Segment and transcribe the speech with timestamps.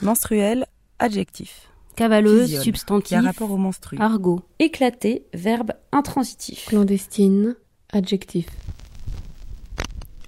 [0.00, 0.66] Menstruel,
[0.98, 1.68] adjectif.
[1.96, 3.16] Cavaleuse, Fusiole, substantif.
[3.16, 3.96] A rapport au menstru.
[3.98, 4.40] Argot.
[4.60, 6.66] Éclaté, verbe intransitif.
[6.66, 7.56] Clandestine,
[7.92, 8.46] adjectif.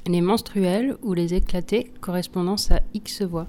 [0.07, 3.47] Les menstruels ou les éclatés, correspondance à X voix.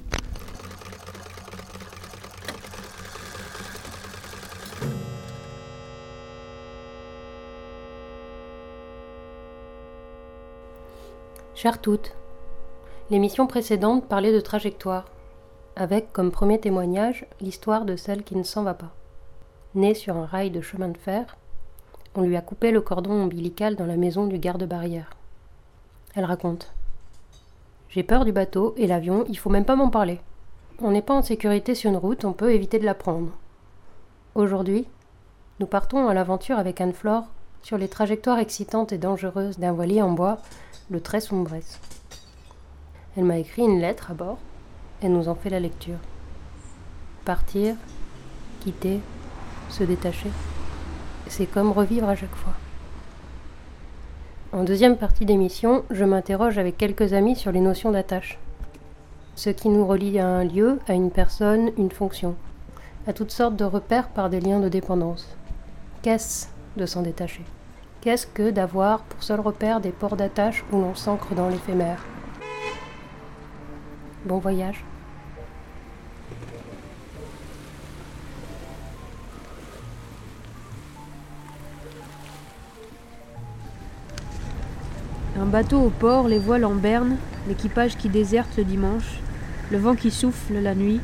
[11.56, 12.16] Chères toutes,
[13.12, 15.06] l'émission précédente parlait de trajectoire,
[15.76, 18.92] avec comme premier témoignage l'histoire de celle qui ne s'en va pas.
[19.76, 21.38] Née sur un rail de chemin de fer,
[22.16, 25.12] on lui a coupé le cordon ombilical dans la maison du garde-barrière.
[26.14, 26.74] Elle raconte
[27.90, 30.20] J'ai peur du bateau et l'avion, il faut même pas m'en parler.
[30.82, 33.32] On n'est pas en sécurité sur une route, on peut éviter de la prendre.
[34.36, 34.88] Aujourd'hui,
[35.60, 37.26] nous partons à l'aventure avec Anne-Flore
[37.62, 40.38] sur les trajectoires excitantes et dangereuses d'un voilier en bois,
[40.90, 41.80] le très sombresse.
[43.16, 44.40] Elle m'a écrit une lettre à bord,
[45.02, 45.98] elle nous en fait la lecture.
[47.26, 47.76] Partir,
[48.62, 49.00] quitter,
[49.70, 50.30] se détacher,
[51.28, 52.54] c'est comme revivre à chaque fois.
[54.54, 58.38] En deuxième partie d'émission, je m'interroge avec quelques amis sur les notions d'attache.
[59.36, 62.36] Ce qui nous relie à un lieu, à une personne, une fonction,
[63.08, 65.38] à toutes sortes de repères par des liens de dépendance.
[66.02, 67.46] Qu'est-ce de s'en détacher?
[68.02, 72.04] Qu'est-ce que d'avoir pour seul repère des ports d'attache où l'on s'ancre dans l'éphémère?
[74.26, 74.84] Bon voyage.
[85.40, 87.16] Un bateau au port, les voiles en berne,
[87.48, 89.20] l'équipage qui déserte le dimanche,
[89.72, 91.00] le vent qui souffle la nuit.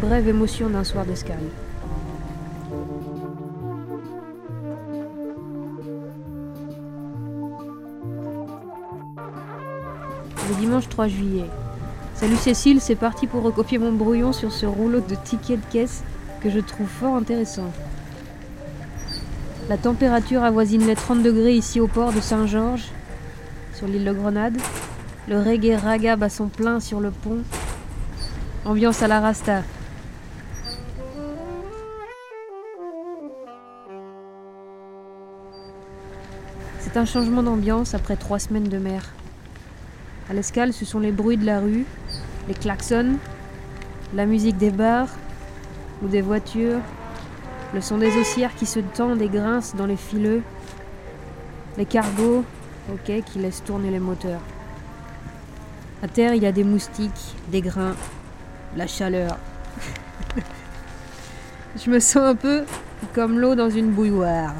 [0.00, 1.38] Brève émotion d'un soir d'escale.
[10.48, 11.46] Le dimanche 3 juillet.
[12.14, 16.04] Salut Cécile, c'est parti pour recopier mon brouillon sur ce rouleau de tickets de caisse
[16.42, 17.72] que je trouve fort intéressant.
[19.68, 22.88] La température avoisine les 30 degrés ici au port de Saint-Georges,
[23.74, 24.56] sur l'île de Grenade.
[25.28, 27.38] Le reggae ragab à son plein sur le pont.
[28.64, 29.62] Ambiance à la rasta.
[36.78, 39.14] C'est un changement d'ambiance après trois semaines de mer.
[40.30, 41.86] À l'escale, ce sont les bruits de la rue,
[42.46, 43.16] les klaxons,
[44.14, 45.10] la musique des bars
[46.04, 46.80] ou des voitures,
[47.74, 50.42] le son des haussières qui se tendent et grincent dans les fileux,
[51.76, 52.44] les cargos
[53.04, 54.40] quai qui laissent tourner les moteurs.
[56.02, 57.96] À terre, il y a des moustiques, des grains,
[58.76, 59.38] la chaleur.
[61.84, 62.64] Je me sens un peu
[63.14, 64.54] comme l'eau dans une bouilloire.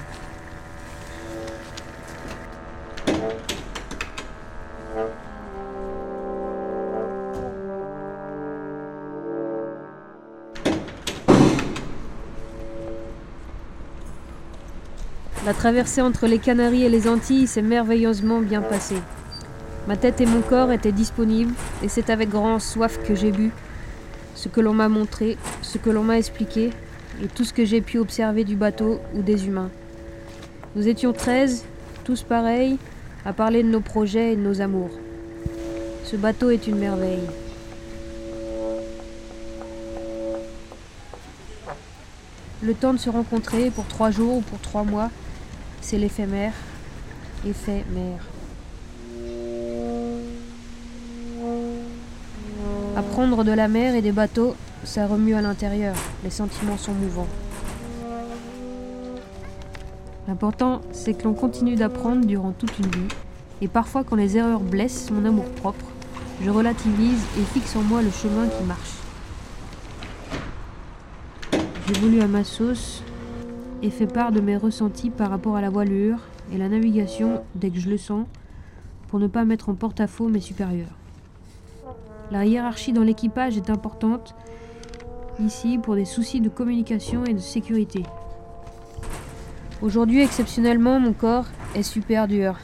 [15.47, 19.01] La traversée entre les Canaries et les Antilles s'est merveilleusement bien passée.
[19.87, 23.53] Ma tête et mon corps étaient disponibles, et c'est avec grand soif que j'ai bu
[24.35, 26.71] ce que l'on m'a montré, ce que l'on m'a expliqué,
[27.23, 29.71] et tout ce que j'ai pu observer du bateau ou des humains.
[30.75, 31.65] Nous étions treize,
[32.03, 32.77] tous pareils,
[33.25, 34.99] à parler de nos projets et de nos amours.
[36.03, 37.23] Ce bateau est une merveille.
[42.63, 45.09] Le temps de se rencontrer pour trois jours ou pour trois mois,
[45.87, 46.53] c'est l'éphémère.
[47.47, 48.19] Éphémère.
[52.97, 55.95] Apprendre de la mer et des bateaux, ça remue à l'intérieur.
[56.25, 57.29] Les sentiments sont mouvants.
[60.27, 63.15] L'important, c'est que l'on continue d'apprendre durant toute une vie.
[63.63, 65.87] Et parfois, quand les erreurs blessent mon amour propre,
[66.43, 68.97] je relativise et fixe en moi le chemin qui marche.
[71.87, 73.05] J'ai voulu à ma sauce
[73.83, 76.19] et fait part de mes ressentis par rapport à la voilure
[76.53, 78.27] et la navigation dès que je le sens,
[79.09, 80.97] pour ne pas mettre en porte-à-faux mes supérieurs.
[82.31, 84.35] La hiérarchie dans l'équipage est importante
[85.41, 88.03] ici pour des soucis de communication et de sécurité.
[89.83, 92.57] Aujourd'hui, exceptionnellement, mon corps est super dur.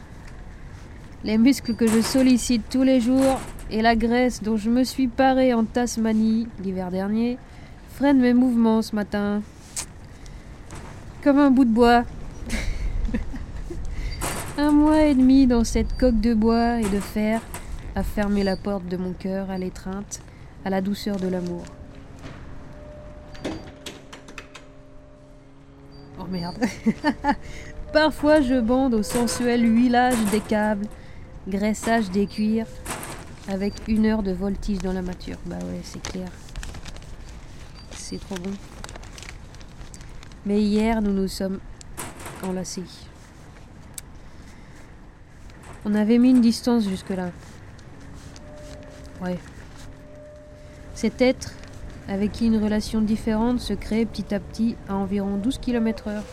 [1.24, 3.38] Les muscles que je sollicite tous les jours
[3.70, 7.38] et la graisse dont je me suis paré en Tasmanie l'hiver dernier
[7.90, 9.42] freinent mes mouvements ce matin.
[11.22, 12.04] Comme un bout de bois.
[14.58, 17.40] un mois et demi dans cette coque de bois et de fer
[17.94, 20.20] à fermer la porte de mon cœur à l'étreinte,
[20.64, 21.62] à la douceur de l'amour.
[26.18, 26.56] Oh merde.
[27.92, 30.86] Parfois je bande au sensuel huilage des câbles,
[31.46, 32.66] graissage des cuirs,
[33.46, 35.38] avec une heure de voltige dans la mâture.
[35.46, 36.28] Bah ouais, c'est clair.
[37.92, 38.50] C'est trop bon.
[40.44, 41.60] Mais hier, nous nous sommes
[42.42, 42.84] enlacés.
[45.84, 47.30] On avait mis une distance jusque-là.
[49.20, 49.38] Ouais.
[50.94, 51.52] Cet être,
[52.08, 56.24] avec qui une relation différente se crée petit à petit à environ 12 km heure.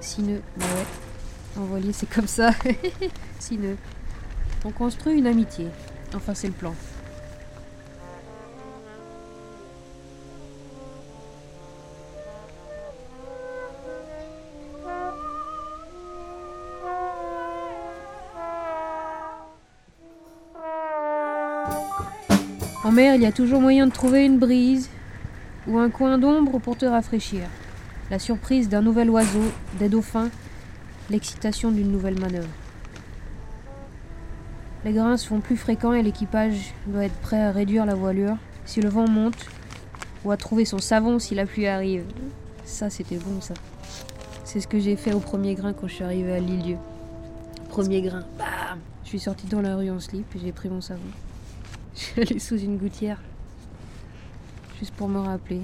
[0.00, 1.62] Sineux, bah ouais.
[1.62, 2.50] En c'est comme ça.
[3.38, 3.76] Sineux.
[4.64, 5.66] On construit une amitié.
[6.14, 6.74] Enfin, c'est le plan.
[22.98, 24.88] Il y a toujours moyen de trouver une brise
[25.66, 27.42] ou un coin d'ombre pour te rafraîchir.
[28.10, 29.42] La surprise d'un nouvel oiseau,
[29.78, 30.30] des dauphins,
[31.10, 32.48] l'excitation d'une nouvelle manœuvre.
[34.84, 38.36] Les grains se font plus fréquents et l'équipage doit être prêt à réduire la voilure
[38.64, 39.46] si le vent monte
[40.24, 42.04] ou à trouver son savon si la pluie arrive.
[42.64, 43.54] Ça, c'était bon, ça.
[44.44, 46.76] C'est ce que j'ai fait au premier grain quand je suis arrivée à Lilieu.
[47.68, 50.80] Premier grain, bam Je suis sortie dans la rue en slip et j'ai pris mon
[50.80, 51.02] savon.
[51.96, 53.18] Je suis allée sous une gouttière.
[54.78, 55.62] Juste pour me rappeler.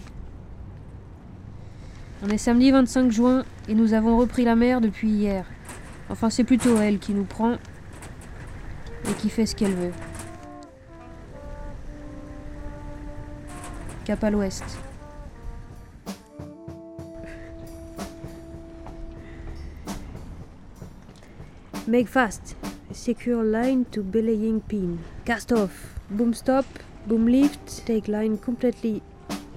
[2.22, 5.44] On est samedi 25 juin et nous avons repris la mer depuis hier.
[6.08, 7.58] Enfin, c'est plutôt elle qui nous prend
[9.08, 9.92] et qui fait ce qu'elle veut.
[14.04, 14.64] Cap à l'ouest.
[21.86, 22.56] Make fast.
[22.92, 24.96] Secure line to belaying pin.
[25.24, 26.01] Cast off.
[26.10, 26.64] Boom stop.
[27.06, 27.86] Boom lift.
[27.86, 29.02] Take line completely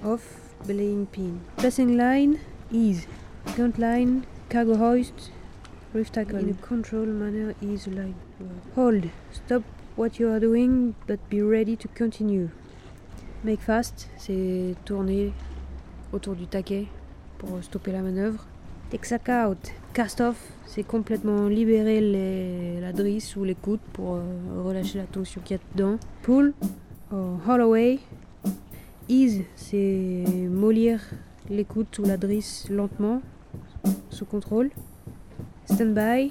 [0.04, 1.40] off belaying pin.
[1.56, 2.40] Placing line.
[2.70, 3.06] Ease.
[3.56, 4.26] Gaunt line.
[4.48, 5.30] Cargo hoist.
[5.92, 6.38] Reef tackle.
[6.38, 7.54] In a control manner.
[7.60, 8.14] Ease line.
[8.74, 9.10] Hold.
[9.32, 9.62] Stop
[9.96, 12.50] what you are doing, but be ready to continue.
[13.42, 15.32] Make fast, c'est tourner
[16.12, 16.88] autour du taquet
[17.38, 18.44] pour stopper la manœuvre.
[18.90, 19.72] Take sack out.
[19.96, 22.02] Cast off, c'est complètement libérer
[22.82, 24.20] la drisse ou les coudes pour euh,
[24.62, 25.96] relâcher la tension qu'il y a dedans.
[26.20, 26.52] Pull,
[27.10, 28.00] or haul away.
[29.08, 31.00] Ease, c'est mollir
[31.48, 33.22] les coudes ou la drisse lentement,
[34.10, 34.68] sous contrôle.
[35.64, 36.28] Stand by,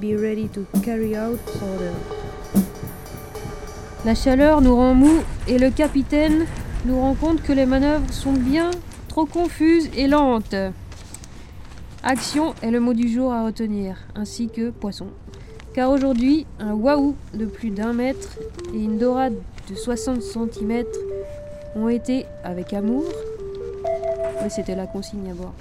[0.00, 1.92] be ready to carry out order.
[4.04, 6.46] La chaleur nous rend mou et le capitaine
[6.84, 8.72] nous rend compte que les manœuvres sont bien
[9.06, 10.56] trop confuses et lentes.
[12.06, 15.06] Action est le mot du jour à retenir, ainsi que poisson.
[15.72, 18.28] Car aujourd'hui, un waouh de plus d'un mètre
[18.74, 19.34] et une dorade
[19.70, 20.84] de 60 cm
[21.74, 23.04] ont été, avec amour,
[24.42, 25.54] oui c'était la consigne à bord,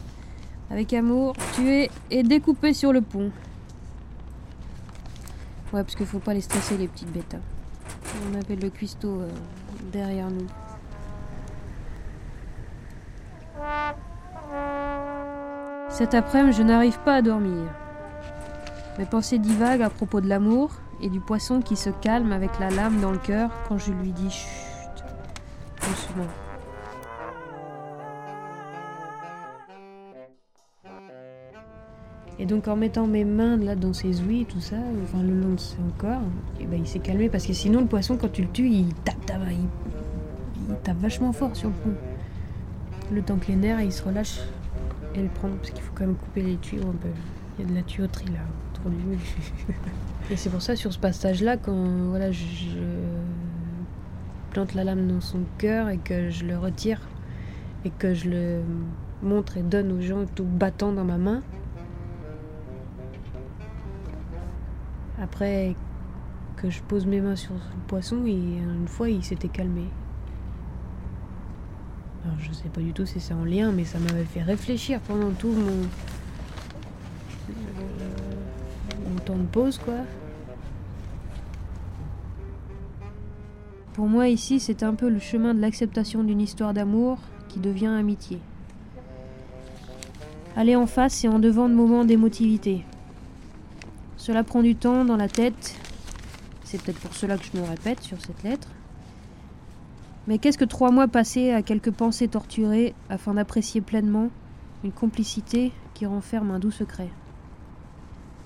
[0.70, 3.32] avec amour, tués et découpés sur le pont.
[5.72, 7.36] Ouais, parce qu'il faut pas les stresser les petites bêtes.
[7.36, 7.40] hein.
[8.32, 9.30] On appelle le cuistot euh,
[9.94, 10.46] derrière nous.
[15.94, 17.70] Cet après-midi, je n'arrive pas à dormir.
[18.98, 20.72] Mes pensées divaguent à propos de l'amour
[21.04, 24.12] et du poisson qui se calme avec la lame dans le cœur quand je lui
[24.12, 25.04] dis chut,
[25.82, 26.26] doucement.
[32.40, 35.54] Et donc en mettant mes mains là dans ses ouïes, tout ça, enfin le long
[35.54, 36.24] de son corps,
[36.60, 38.96] et ben il s'est calmé parce que sinon le poisson quand tu le tues, il
[39.06, 41.96] tape, tape, il, tape vachement fort sur le pont.
[43.12, 44.42] Le temps que les nerfs ils se relâchent
[45.16, 47.10] et le prendre parce qu'il faut quand même couper les tuyaux un peu.
[47.58, 48.40] Il y a de la tuyauterie là
[48.72, 49.20] autour du mur.
[50.32, 52.80] et c'est pour ça sur ce passage là quand voilà je, je
[54.52, 57.00] plante la lame dans son cœur et que je le retire
[57.86, 58.62] et que je le
[59.22, 61.42] montre et donne aux gens tout battant dans ma main.
[65.22, 65.76] Après
[66.58, 69.86] que je pose mes mains sur le poisson, et une fois il s'était calmé.
[72.26, 75.00] Alors je sais pas du tout si c'est en lien, mais ça m'avait fait réfléchir
[75.02, 75.88] pendant tout mon,
[79.10, 79.94] mon temps de pause, quoi.
[83.94, 87.88] Pour moi ici, c'est un peu le chemin de l'acceptation d'une histoire d'amour qui devient
[87.88, 88.40] amitié.
[90.56, 92.86] Aller en face et en devant de moments d'émotivité.
[94.18, 95.76] Cela prend du temps dans la tête.
[96.64, 98.68] C'est peut-être pour cela que je me répète sur cette lettre.
[100.28, 104.30] Mais qu'est-ce que trois mois passés à quelques pensées torturées afin d'apprécier pleinement
[104.84, 107.10] une complicité qui renferme un doux secret?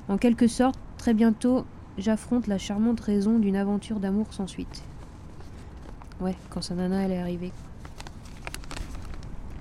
[0.10, 1.66] En quelque sorte, très bientôt,
[1.98, 4.84] j'affronte la charmante raison d'une aventure d'amour sans suite.
[6.20, 7.52] Ouais, quand sa nana elle est arrivée.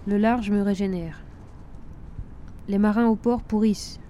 [0.07, 1.21] Le large me régénère.
[2.69, 4.01] Les marins au port pourrissent.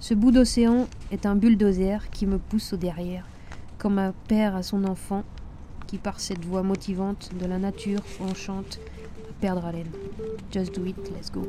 [0.00, 3.26] Ce bout d'océan est un bulldozer qui me pousse au derrière,
[3.76, 5.24] comme un père à son enfant,
[5.98, 8.78] par cette voix motivante de la nature enchante
[9.28, 9.90] à perdre haleine.
[10.52, 11.42] Just do it, let's go.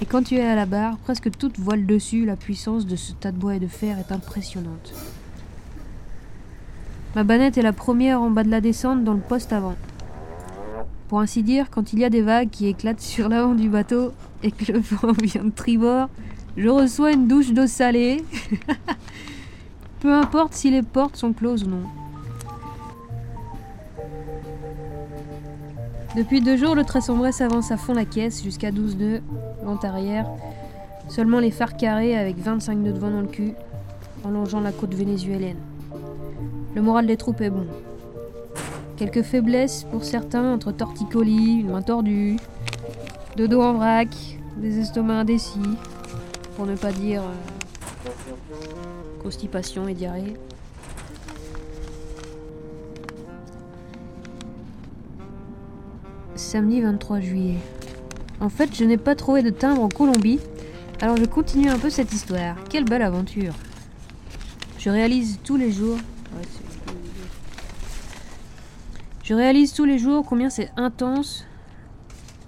[0.00, 3.12] Et quand tu es à la barre, presque toute voile dessus, la puissance de ce
[3.12, 4.92] tas de bois et de fer est impressionnante.
[7.14, 9.76] Ma banette est la première en bas de la descente dans le poste avant.
[11.08, 14.12] Pour ainsi dire, quand il y a des vagues qui éclatent sur l'avant du bateau
[14.42, 16.08] et que le vent vient de tribord,
[16.56, 18.24] je reçois une douche d'eau salée.
[20.00, 21.82] Peu importe si les portes sont closes ou non.
[26.14, 29.22] Depuis deux jours, le Tressombret s'avance à fond la caisse jusqu'à 12 nœuds,
[29.62, 30.28] vent arrière.
[31.08, 33.54] Seulement les phares carrés avec 25 nœuds de vent dans le cul,
[34.22, 35.56] en longeant la côte vénézuélienne.
[36.74, 37.66] Le moral des troupes est bon.
[38.96, 42.36] Quelques faiblesses pour certains entre torticolis, une main tordue,
[43.36, 44.08] de dos en vrac,
[44.58, 45.60] des estomacs indécis,
[46.56, 48.10] pour ne pas dire euh,
[49.22, 50.34] constipation et diarrhée.
[56.52, 57.56] Samedi 23 juillet.
[58.38, 60.38] En fait, je n'ai pas trouvé de timbre en Colombie,
[61.00, 62.56] alors je continue un peu cette histoire.
[62.68, 63.54] Quelle belle aventure.
[64.78, 65.96] Je réalise tous les jours.
[69.24, 71.46] Je réalise tous les jours combien c'est intense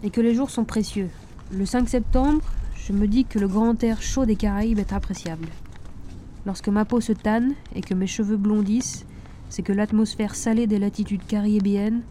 [0.02, 1.08] et que les jours sont précieux.
[1.50, 2.42] Le 5 septembre,
[2.76, 5.48] je me dis que le grand air chaud des Caraïbes est appréciable.
[6.44, 9.06] Lorsque ma peau se tanne et que mes cheveux blondissent,
[9.48, 12.02] c'est que l'atmosphère salée des latitudes caribéennes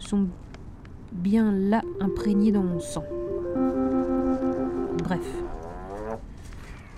[0.00, 0.26] sont
[1.12, 3.04] bien là imprégnées dans mon sang.
[5.02, 5.42] Bref.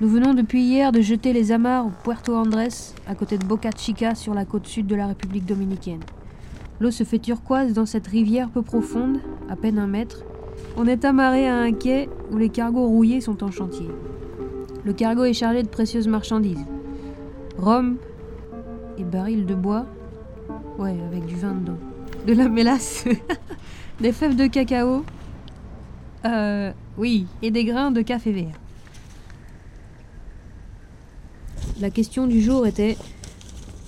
[0.00, 2.68] Nous venons depuis hier de jeter les amarres au Puerto Andrés,
[3.06, 6.00] à côté de Boca Chica, sur la côte sud de la République dominicaine.
[6.80, 10.24] L'eau se fait turquoise dans cette rivière peu profonde, à peine un mètre.
[10.76, 13.88] On est amarré à un quai où les cargos rouillés sont en chantier.
[14.84, 16.64] Le cargo est chargé de précieuses marchandises.
[17.56, 17.98] Rhum
[18.98, 19.86] et barils de bois.
[20.78, 21.78] Ouais, avec du vin dedans.
[22.26, 23.04] De la mélasse.
[24.00, 25.04] des fèves de cacao.
[26.24, 28.54] Euh, oui, et des grains de café vert.
[31.80, 32.96] La question du jour était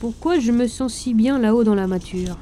[0.01, 2.37] pourquoi je me sens si bien là-haut dans la mâture?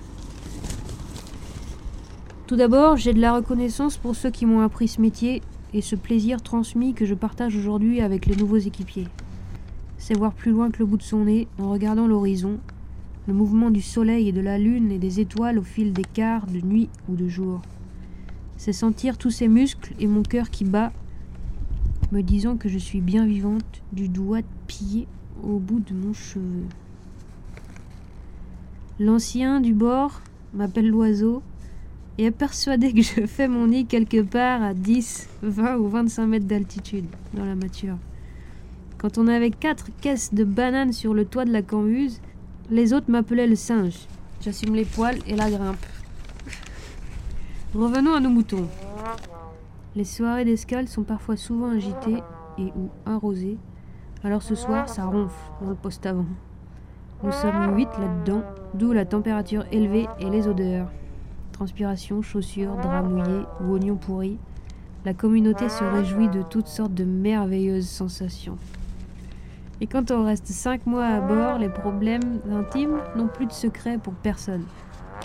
[2.46, 5.42] Tout d'abord, j'ai de la reconnaissance pour ceux qui m'ont appris ce métier
[5.74, 9.08] et ce plaisir transmis que je partage aujourd'hui avec les nouveaux équipiers.
[9.96, 12.58] C'est voir plus loin que le bout de son nez en regardant l'horizon,
[13.26, 16.46] le mouvement du soleil et de la lune et des étoiles au fil des quarts
[16.46, 17.62] de nuit ou de jour.
[18.56, 20.92] C'est sentir tous ces muscles et mon cœur qui bat,
[22.10, 25.06] me disant que je suis bien vivante du doigt de pied
[25.42, 26.64] au bout de mon cheveu.
[29.00, 30.20] L'ancien du bord
[30.52, 31.42] m'appelle l'oiseau
[32.18, 36.26] et est persuadé que je fais mon nid quelque part à 10, 20 ou 25
[36.26, 37.96] mètres d'altitude dans la mâture.
[38.98, 42.20] Quand on avait quatre caisses de bananes sur le toit de la cambuse,
[42.72, 44.08] les autres m'appelaient le singe.
[44.40, 45.84] J'assume les poils et la grimpe.
[47.74, 48.66] Revenons à nos moutons.
[49.94, 52.22] Les soirées d'escale sont parfois souvent agitées
[52.58, 53.58] et ou arrosées.
[54.24, 56.24] Alors ce soir, ça ronfle dans le poste avant.
[57.22, 60.90] Nous sommes huit là-dedans, d'où la température élevée et les odeurs.
[61.52, 64.38] Transpiration, chaussures, draps mouillés ou oignons pourris.
[65.04, 68.56] La communauté se réjouit de toutes sortes de merveilleuses sensations.
[69.82, 73.98] Et quand on reste cinq mois à bord, les problèmes intimes n'ont plus de secret
[73.98, 74.62] pour personne.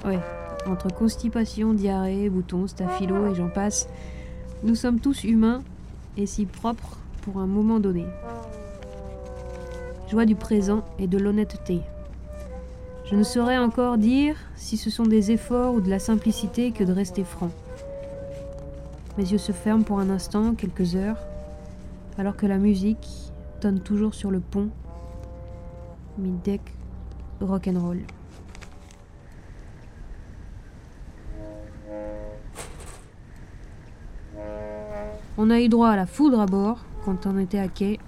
[0.03, 0.17] Ouais,
[0.65, 3.87] entre constipation, diarrhée, boutons, staphylo et j'en passe,
[4.63, 5.61] nous sommes tous humains
[6.17, 8.07] et si propres pour un moment donné.
[10.09, 11.81] Joie du présent et de l'honnêteté.
[13.05, 16.83] Je ne saurais encore dire si ce sont des efforts ou de la simplicité que
[16.83, 17.51] de rester franc.
[19.19, 21.19] Mes yeux se ferment pour un instant, quelques heures,
[22.17, 23.26] alors que la musique
[23.59, 24.69] tonne toujours sur le pont.
[26.17, 26.61] Mid-deck
[27.41, 28.01] rock'n'roll.
[35.39, 37.99] On a eu droit à la foudre à bord quand on était à quai.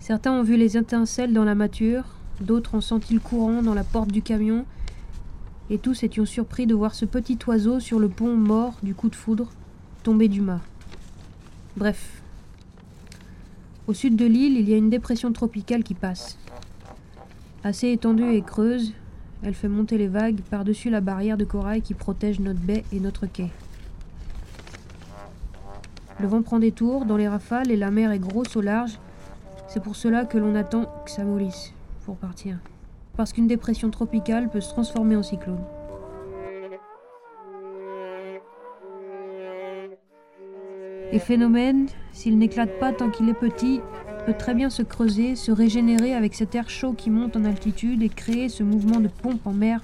[0.00, 2.04] Certains ont vu les étincelles dans la mâture,
[2.40, 4.64] d'autres ont senti le courant dans la porte du camion,
[5.70, 9.08] et tous étions surpris de voir ce petit oiseau sur le pont mort du coup
[9.08, 9.50] de foudre
[10.02, 10.60] tomber du mât.
[11.76, 12.19] Bref.
[13.90, 16.38] Au sud de l'île, il y a une dépression tropicale qui passe.
[17.64, 18.94] Assez étendue et creuse,
[19.42, 23.00] elle fait monter les vagues par-dessus la barrière de corail qui protège notre baie et
[23.00, 23.50] notre quai.
[26.20, 29.00] Le vent prend des tours dans les rafales et la mer est grosse au large.
[29.66, 31.72] C'est pour cela que l'on attend que ça mollisse
[32.04, 32.58] pour partir.
[33.16, 35.64] Parce qu'une dépression tropicale peut se transformer en cyclone.
[41.12, 43.80] Et phénomène, s'il n'éclate pas tant qu'il est petit,
[44.26, 48.02] peut très bien se creuser, se régénérer avec cet air chaud qui monte en altitude
[48.02, 49.80] et créer ce mouvement de pompe en mer,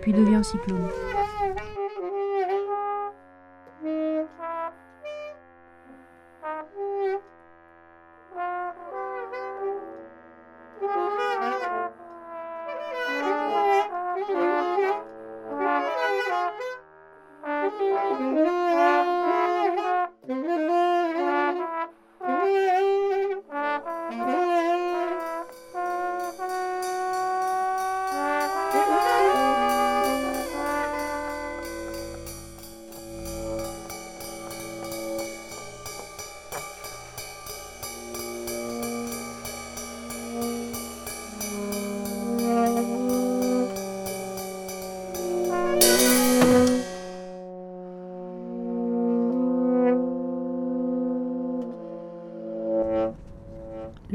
[0.00, 0.88] puis devient cyclone.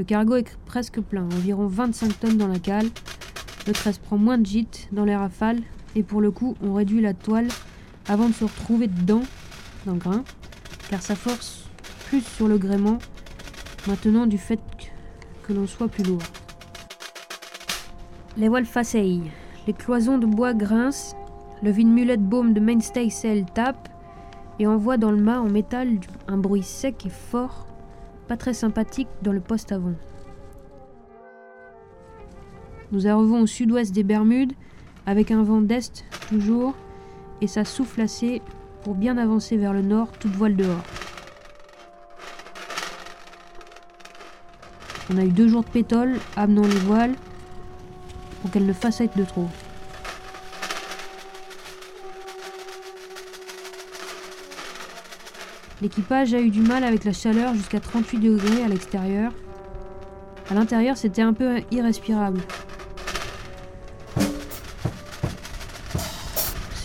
[0.03, 2.87] Le cargo est presque plein, environ 25 tonnes dans la cale.
[3.65, 5.61] Le 13 prend moins de gîtes dans les rafales
[5.95, 7.47] et pour le coup, on réduit la toile
[8.09, 9.21] avant de se retrouver dedans,
[9.85, 10.25] dans le grain,
[10.89, 11.69] car ça force
[12.09, 12.99] plus sur le gréement
[13.87, 14.59] maintenant du fait
[15.43, 16.23] que l'on soit plus lourd.
[18.35, 19.31] Les voiles faceillent,
[19.67, 21.15] les cloisons de bois grincent,
[21.61, 23.87] le vide-mulette baume de mainstaysail tape
[24.59, 27.67] et envoie dans le mât en métal un bruit sec et fort
[28.27, 29.93] pas très sympathique dans le poste avant.
[32.91, 34.53] Nous arrivons au sud-ouest des Bermudes,
[35.05, 36.75] avec un vent d'est toujours,
[37.41, 38.41] et ça souffle assez
[38.83, 40.83] pour bien avancer vers le nord, toute voile dehors.
[45.11, 47.15] On a eu deux jours de pétole, amenant les voiles,
[48.41, 49.47] pour qu'elles ne fassent être de trop.
[55.83, 59.33] L'équipage a eu du mal avec la chaleur jusqu'à 38 degrés à l'extérieur.
[60.49, 62.39] À l'intérieur, c'était un peu irrespirable.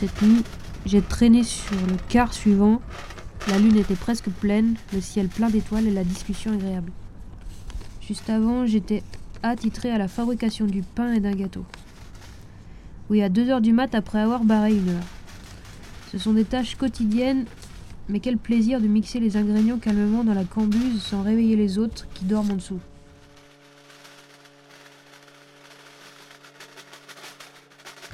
[0.01, 0.43] Cette nuit,
[0.85, 2.83] j'ai traîné sur le quart suivant.
[3.47, 6.91] La lune était presque pleine, le ciel plein d'étoiles et la discussion agréable.
[8.01, 9.05] Juste avant, j'étais
[9.45, 11.65] attitré à la fabrication du pain et d'un gâteau.
[13.11, 15.07] Oui, à 2 heures du mat après avoir barré une heure.
[16.11, 17.45] Ce sont des tâches quotidiennes
[18.09, 22.07] mais quel plaisir de mixer les ingrédients calmement dans la cambuse sans réveiller les autres
[22.15, 22.81] qui dorment en dessous.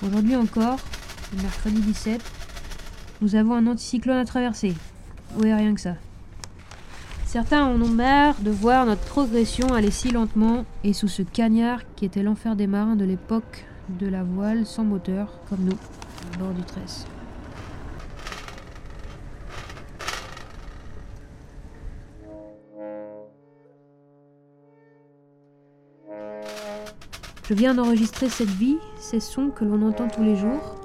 [0.03, 0.81] Aujourd'hui encore,
[1.43, 2.21] mercredi 17,
[3.23, 4.75] nous avons un anticyclone à traverser.
[5.39, 5.95] Oui, rien que ça?
[7.25, 11.81] Certains en ont marre de voir notre progression aller si lentement et sous ce cagnard
[11.97, 15.79] qui était l'enfer des marins de l'époque de la voile sans moteur, comme nous,
[16.35, 17.07] à bord du tresse.
[27.49, 30.77] Je viens d'enregistrer cette vie, ces sons que l'on entend tous les jours.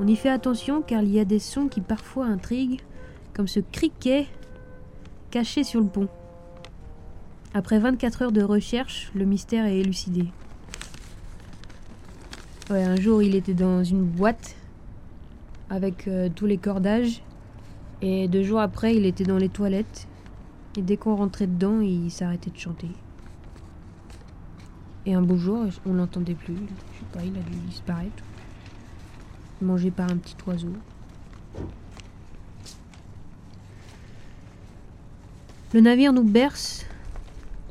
[0.00, 2.80] On y fait attention car il y a des sons qui parfois intriguent,
[3.34, 4.26] comme ce criquet
[5.30, 6.08] caché sur le pont.
[7.52, 10.24] Après 24 heures de recherche, le mystère est élucidé.
[12.70, 14.56] Un jour, il était dans une boîte
[15.68, 17.20] avec euh, tous les cordages.
[18.00, 20.08] Et deux jours après, il était dans les toilettes.
[20.78, 22.88] Et dès qu'on rentrait dedans, il s'arrêtait de chanter.
[25.06, 26.54] Et un beau jour, on l'entendait plus.
[26.54, 28.22] Je sais pas, il a dû disparaître.
[29.60, 30.72] Mangé par un petit oiseau.
[35.72, 36.86] Le navire nous berce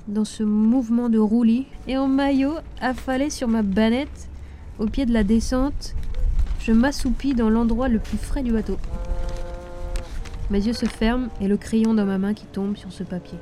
[0.08, 4.30] dans ce mouvement de roulis et en maillot, affalé sur ma banette,
[4.80, 5.96] au pied de la descente,
[6.60, 8.78] je m'assoupis dans l'endroit le plus frais du bateau.
[10.50, 13.38] Mes yeux se ferment et le crayon dans ma main qui tombe sur ce papier.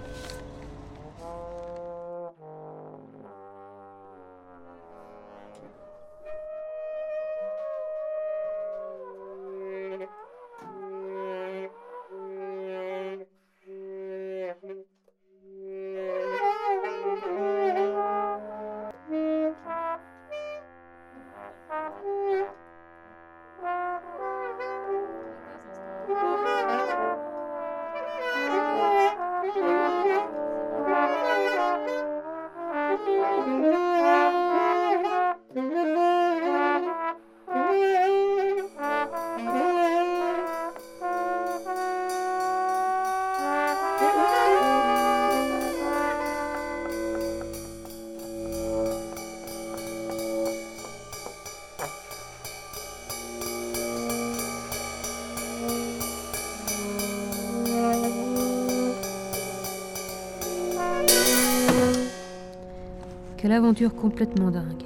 [63.42, 64.84] Quelle aventure complètement dingue.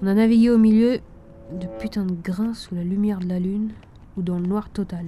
[0.00, 1.00] On a navigué au milieu
[1.50, 3.72] de putain de grains sous la lumière de la lune
[4.16, 5.04] ou dans le noir total.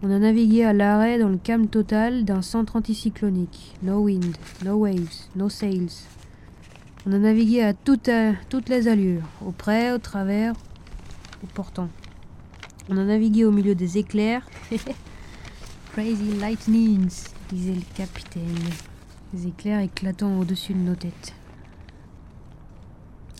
[0.00, 3.74] On a navigué à l'arrêt dans le calme total d'un centre anticyclonique.
[3.82, 6.06] No wind, no waves, no sails.
[7.04, 10.52] On a navigué à, toutes les allures, au près, au travers,
[11.42, 11.88] au portant.
[12.88, 14.46] On a navigué au milieu des éclairs.
[15.94, 18.91] Crazy lightnings, disait le capitaine.
[19.34, 21.32] Les éclairs éclatant au-dessus de nos têtes.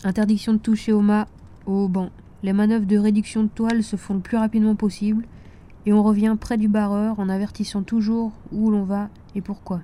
[0.03, 1.27] Interdiction de toucher au mât,
[1.67, 2.09] au banc.
[2.41, 5.23] Les manœuvres de réduction de toile se font le plus rapidement possible
[5.85, 9.81] et on revient près du barreur en avertissant toujours où l'on va et pourquoi.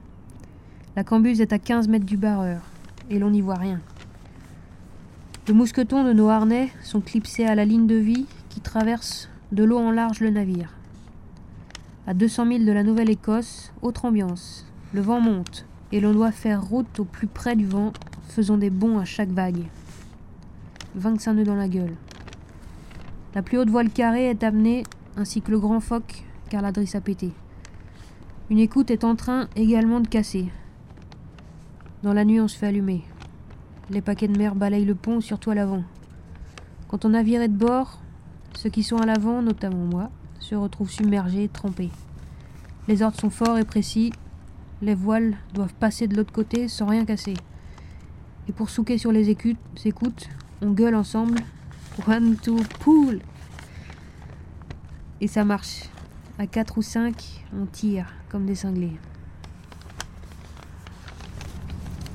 [0.95, 2.61] La cambuse est à 15 mètres du barreur
[3.11, 3.79] et l'on n'y voit rien.
[5.47, 9.63] Le mousqueton de nos harnais sont clipsés à la ligne de vie qui traverse de
[9.63, 10.73] l'eau en large le navire.
[12.07, 14.65] À 200 milles de la Nouvelle-Écosse, autre ambiance.
[14.91, 17.93] Le vent monte et l'on doit faire route au plus près du vent,
[18.27, 19.63] faisant des bonds à chaque vague.
[20.95, 21.95] 25 nœuds dans la gueule.
[23.35, 24.83] La plus haute voile carrée est amenée,
[25.17, 27.31] ainsi que le grand phoque, car la drisse a pété.
[28.49, 30.51] Une écoute est en train également de casser.
[32.01, 33.03] Dans la nuit, on se fait allumer.
[33.89, 35.83] Les paquets de mer balayent le pont, surtout à l'avant.
[36.87, 37.99] Quand on a viré de bord,
[38.55, 41.91] ceux qui sont à l'avant, notamment moi, se retrouvent submergés, trempés.
[42.87, 44.11] Les ordres sont forts et précis.
[44.81, 47.33] Les voiles doivent passer de l'autre côté sans rien casser.
[48.47, 50.29] Et pour souquer sur les écoutes,
[50.61, 51.39] on gueule ensemble
[52.07, 53.19] One, two, pull
[55.19, 55.83] Et ça marche.
[56.37, 58.97] À 4 ou 5, on tire comme des cinglés.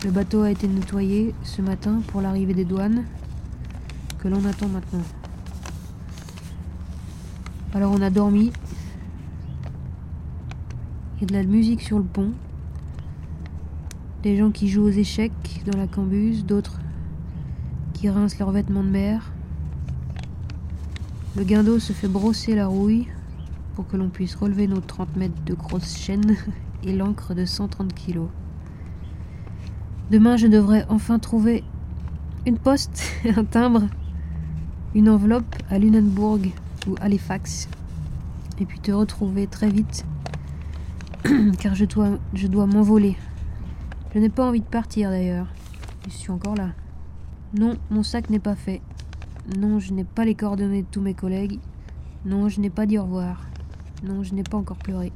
[0.04, 3.04] Le bateau a été nettoyé ce matin pour l'arrivée des douanes,
[4.18, 5.04] que l'on attend maintenant.
[7.74, 8.52] Alors on a dormi.
[11.16, 12.32] Il y a de la musique sur le pont.
[14.24, 16.80] Des gens qui jouent aux échecs dans la cambuse, d'autres
[17.92, 19.30] qui rincent leurs vêtements de mer.
[21.36, 23.06] Le guindeau se fait brosser la rouille
[23.74, 26.38] pour que l'on puisse relever nos 30 mètres de grosses chaînes
[26.84, 28.30] et l'encre de 130 kilos.
[30.10, 31.62] Demain, je devrais enfin trouver
[32.46, 33.02] une poste,
[33.36, 33.82] un timbre,
[34.94, 36.48] une enveloppe à Lunenburg
[36.88, 37.68] ou Halifax,
[38.58, 40.06] et puis te retrouver très vite,
[41.58, 41.84] car je
[42.46, 43.18] dois m'envoler.
[44.14, 45.48] Je n'ai pas envie de partir d'ailleurs.
[46.06, 46.70] Je suis encore là.
[47.52, 48.80] Non, mon sac n'est pas fait.
[49.58, 51.58] Non, je n'ai pas les coordonnées de tous mes collègues.
[52.24, 53.44] Non, je n'ai pas dit au revoir.
[54.04, 55.12] Non, je n'ai pas encore pleuré.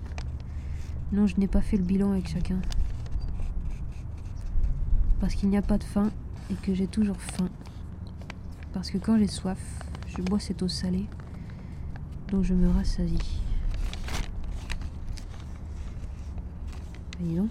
[1.12, 2.58] Non, je n'ai pas fait le bilan avec chacun.
[5.20, 6.10] Parce qu'il n'y a pas de faim
[6.50, 7.48] et que j'ai toujours faim.
[8.72, 9.60] Parce que quand j'ai soif,
[10.08, 11.06] je bois cette eau salée
[12.32, 13.40] dont je me rassasie.
[17.20, 17.48] Dis donc.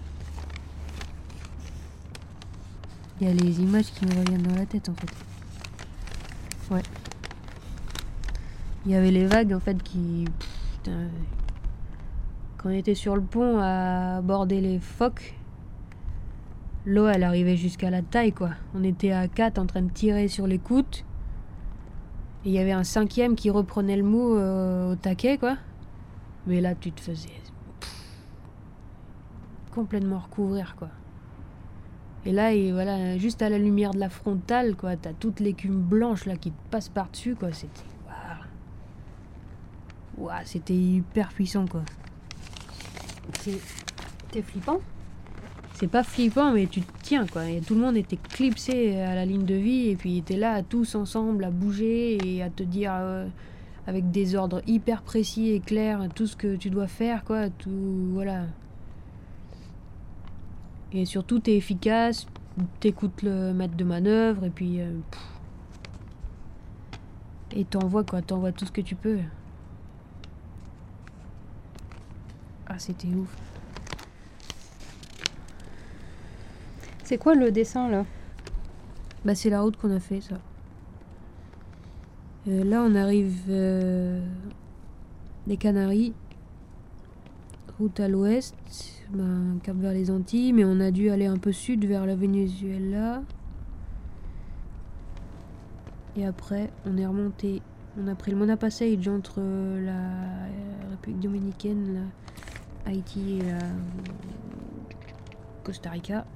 [3.20, 5.10] Il y a les images qui me reviennent dans la tête en fait.
[6.70, 6.82] Ouais.
[8.86, 10.24] Il y avait les vagues en fait qui.
[10.84, 15.34] Quand on était sur le pont à aborder les phoques,
[16.86, 18.50] l'eau elle arrivait jusqu'à la taille quoi.
[18.74, 21.04] On était à 4 en train de tirer sur les côtes.
[22.44, 25.56] Et il y avait un cinquième qui reprenait le mou euh, au taquet quoi.
[26.46, 27.28] Mais là tu te faisais
[29.78, 30.88] complètement recouvrir quoi.
[32.28, 35.80] Et là, et voilà, juste à la lumière de la frontale, quoi, t'as toute l'écume
[35.80, 37.54] blanche là qui te passe par-dessus, quoi.
[37.54, 37.80] C'était.
[40.18, 40.42] Waouh!
[40.44, 41.80] c'était hyper puissant, quoi.
[43.40, 44.80] C'est flippant?
[45.72, 47.48] C'est pas flippant, mais tu te tiens, quoi.
[47.48, 50.62] Et tout le monde était clipsé à la ligne de vie, et puis était là,
[50.62, 52.92] tous ensemble, à bouger et à te dire.
[52.94, 53.26] Euh,
[53.86, 57.48] avec des ordres hyper précis et clairs, tout ce que tu dois faire, quoi.
[57.48, 57.70] Tout.
[58.12, 58.42] Voilà.
[60.92, 62.26] Et surtout, t'es efficace,
[62.80, 64.80] t'écoutes le maître de manœuvre, et puis.
[64.80, 64.92] Euh,
[67.52, 69.18] et t'envoies quoi, t'envoies tout ce que tu peux.
[72.66, 73.34] Ah, c'était ouf.
[77.04, 78.04] C'est quoi le dessin là?
[79.24, 80.36] Bah, c'est la route qu'on a fait, ça.
[82.48, 84.20] Euh, là, on arrive euh,
[85.46, 86.12] des Canaries,
[87.78, 88.56] route à l'ouest
[89.10, 92.16] ben, cap vers les Antilles, mais on a dû aller un peu sud vers la
[92.16, 93.22] Venezuela.
[96.16, 97.62] Et après, on est remonté.
[98.00, 102.08] On a pris le Mona Passage entre la République dominicaine,
[102.86, 103.58] Haïti et la
[105.62, 106.26] Costa Rica.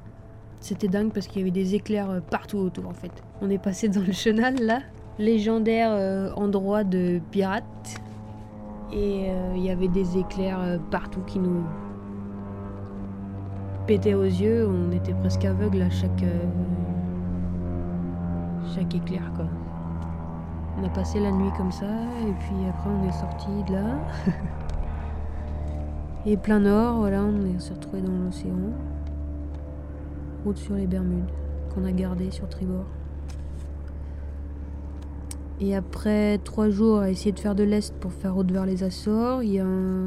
[0.61, 3.11] C'était dingue parce qu'il y avait des éclairs partout autour en fait.
[3.41, 4.81] On est passé dans le chenal là,
[5.19, 8.01] légendaire euh, endroit de pirates.
[8.93, 11.65] Et euh, il y avait des éclairs euh, partout qui nous
[13.87, 16.45] pétait aux yeux, on était presque aveugle à chaque, euh,
[18.75, 19.47] chaque éclair quoi.
[20.79, 23.99] On a passé la nuit comme ça et puis après on est sorti de là.
[26.27, 28.55] et plein nord, voilà, on s'est retrouvé dans l'océan.
[30.45, 31.31] Route sur les Bermudes
[31.75, 32.87] qu'on a gardé sur tribord.
[35.65, 38.83] Et après trois jours à essayer de faire de l'est pour faire route vers les
[38.83, 40.07] Açores, il y a un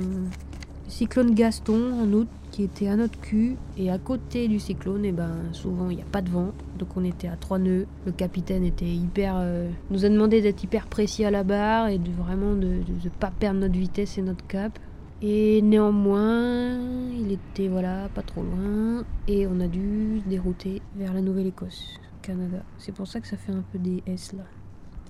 [0.89, 3.55] cyclone Gaston en août qui était à notre cul.
[3.77, 6.51] Et à côté du cyclone, et eh ben, souvent il n'y a pas de vent.
[6.77, 7.87] Donc on était à trois nœuds.
[8.05, 9.35] Le capitaine était hyper.
[9.37, 13.09] Euh, nous a demandé d'être hyper précis à la barre et de vraiment de ne
[13.17, 14.77] pas perdre notre vitesse et notre cap.
[15.21, 16.77] Et néanmoins,
[17.17, 22.61] il était voilà pas trop loin et on a dû dérouter vers la Nouvelle-Écosse, Canada.
[22.77, 24.43] C'est pour ça que ça fait un peu des S là.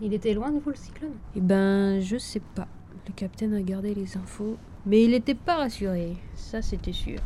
[0.02, 1.14] Il était loin de vous le cyclone?
[1.36, 2.68] Eh ben, je sais pas.
[3.08, 4.58] Le capitaine a gardé les infos.
[4.86, 7.20] Mais il était pas rassuré, ça c'était sûr.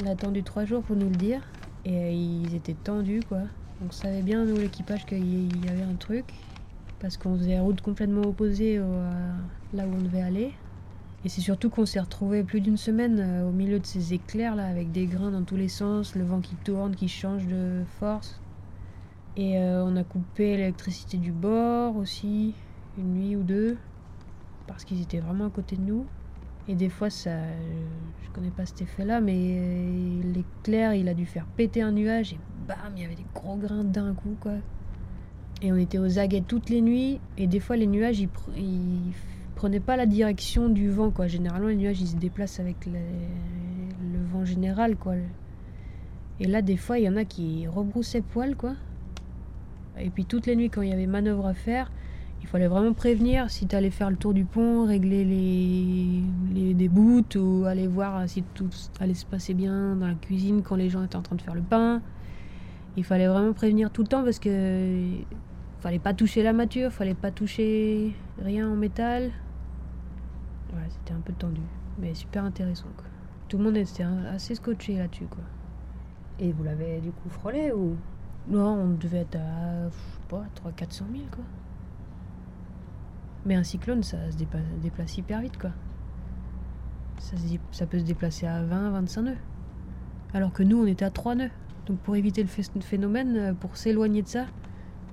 [0.00, 1.42] On a attendu trois jours pour nous le dire.
[1.84, 3.42] Et ils étaient tendus quoi.
[3.86, 6.24] On savait bien, nous, l'équipage, qu'il y avait un truc.
[7.00, 10.52] Parce qu'on faisait route complètement opposée là où on devait aller.
[11.24, 14.54] Et c'est surtout qu'on s'est retrouvé plus d'une semaine euh, au milieu de ces éclairs
[14.54, 17.82] là, avec des grains dans tous les sens, le vent qui tourne, qui change de
[17.98, 18.38] force.
[19.36, 22.54] Et euh, on a coupé l'électricité du bord aussi,
[22.96, 23.76] une nuit ou deux,
[24.66, 26.06] parce qu'ils étaient vraiment à côté de nous.
[26.68, 27.30] Et des fois, ça,
[28.24, 32.32] je connais pas cet effet-là, mais euh, l'éclair, il a dû faire péter un nuage
[32.32, 34.54] et bam, il y avait des gros grains d'un coup, quoi.
[35.62, 39.12] Et on était aux aguets toutes les nuits, et des fois, les nuages, ils, ils
[39.54, 41.26] prenaient pas la direction du vent, quoi.
[41.26, 45.14] Généralement, les nuages, ils se déplacent avec le vent général, quoi.
[46.40, 48.74] Et là, des fois, il y en a qui rebroussaient poil, quoi.
[49.98, 51.90] Et puis toutes les nuits, quand il y avait manœuvre à faire,
[52.42, 56.22] il fallait vraiment prévenir si tu allais faire le tour du pont, régler les,
[56.54, 56.90] les des
[57.38, 58.68] ou aller voir si tout
[59.00, 61.54] allait se passer bien dans la cuisine quand les gens étaient en train de faire
[61.54, 62.02] le pain.
[62.96, 65.00] Il fallait vraiment prévenir tout le temps parce que
[65.80, 69.32] fallait pas toucher la mâture, fallait pas toucher rien en métal.
[70.72, 71.60] Ouais, c'était un peu tendu,
[71.98, 72.86] mais super intéressant.
[73.48, 75.26] Tout le monde était assez scotché là-dessus.
[75.26, 75.44] quoi.
[76.38, 77.96] Et vous l'avez du coup frôlé ou
[78.48, 81.44] non, on devait être à, je sais pas, 3 400 000, quoi.
[83.44, 85.70] Mais un cyclone, ça se déplace, hyper vite, quoi.
[87.72, 89.36] Ça, peut se déplacer à 20, 25 nœuds.
[90.32, 91.50] Alors que nous, on était à 3 nœuds.
[91.86, 94.46] Donc pour éviter le phénomène, euh, pour s'éloigner de ça,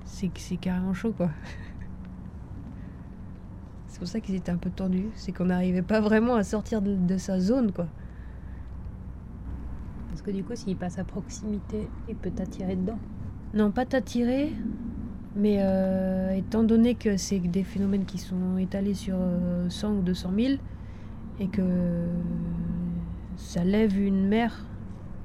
[0.06, 1.30] c'est c'est carrément chaud, quoi.
[3.88, 5.10] c'est pour ça qu'ils étaient un peu tendus.
[5.15, 7.88] C'est qu'on n'arrivait pas vraiment à sortir de, de sa zone, quoi.
[10.10, 13.00] Parce que du coup, s'il passe à proximité, il peut t'attirer dedans.
[13.54, 14.52] Non, pas t'attirer,
[15.36, 19.16] mais euh, étant donné que c'est des phénomènes qui sont étalés sur
[19.70, 20.54] 100 euh, ou 200 000
[21.39, 21.62] et que
[23.36, 24.66] ça lève une mer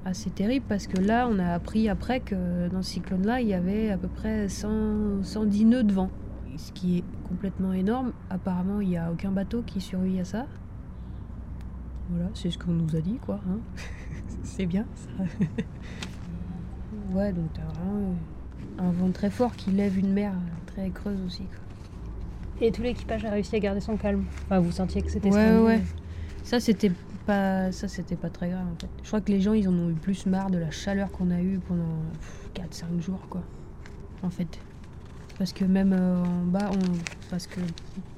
[0.05, 3.55] assez terrible parce que là, on a appris après que dans ce cyclone-là, il y
[3.55, 6.11] avait à peu près 100, 110 nœuds de vent,
[6.59, 8.13] ce qui est complètement énorme.
[8.29, 10.47] Apparemment, il n'y a aucun bateau qui survit à ça.
[12.11, 13.41] Voilà, c'est ce qu'on nous a dit, quoi.
[13.49, 13.59] Hein.
[14.43, 15.25] c'est bien, ça.
[17.11, 18.15] Ouais, donc t'as vraiment
[18.79, 20.33] un vent très fort qui lève une mer
[20.67, 21.45] très creuse aussi.
[22.61, 24.25] Et tout l'équipage a réussi à garder son calme.
[24.45, 25.83] Enfin, vous sentiez que c'était Ouais, ouais.
[26.43, 26.93] Ça, c'était
[27.27, 28.89] pas, ça, c'était pas très grave en fait.
[29.03, 31.31] Je crois que les gens, ils en ont eu plus marre de la chaleur qu'on
[31.31, 32.03] a eue pendant
[32.55, 33.43] 4-5 jours, quoi.
[34.23, 34.59] En fait.
[35.39, 37.29] Parce que même euh, en bas, on...
[37.31, 37.61] parce que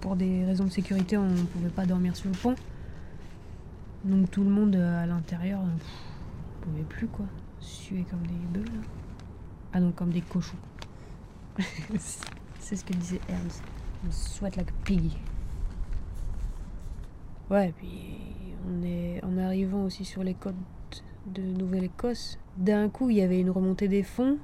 [0.00, 2.55] pour des raisons de sécurité, on ne pouvait pas dormir sur le pont.
[4.05, 7.26] Donc tout le monde euh, à l'intérieur, ne pouvait plus, quoi
[7.61, 8.81] suer comme des bœufs là.
[9.73, 10.57] Ah non, comme des cochons.
[12.59, 13.62] c'est ce que disait Ernst.
[14.07, 15.12] On sweat like a pig.
[17.51, 20.55] Ouais, puis on est en arrivant aussi sur les côtes
[21.27, 22.38] de Nouvelle-Écosse.
[22.57, 24.38] D'un coup, il y avait une remontée des fonds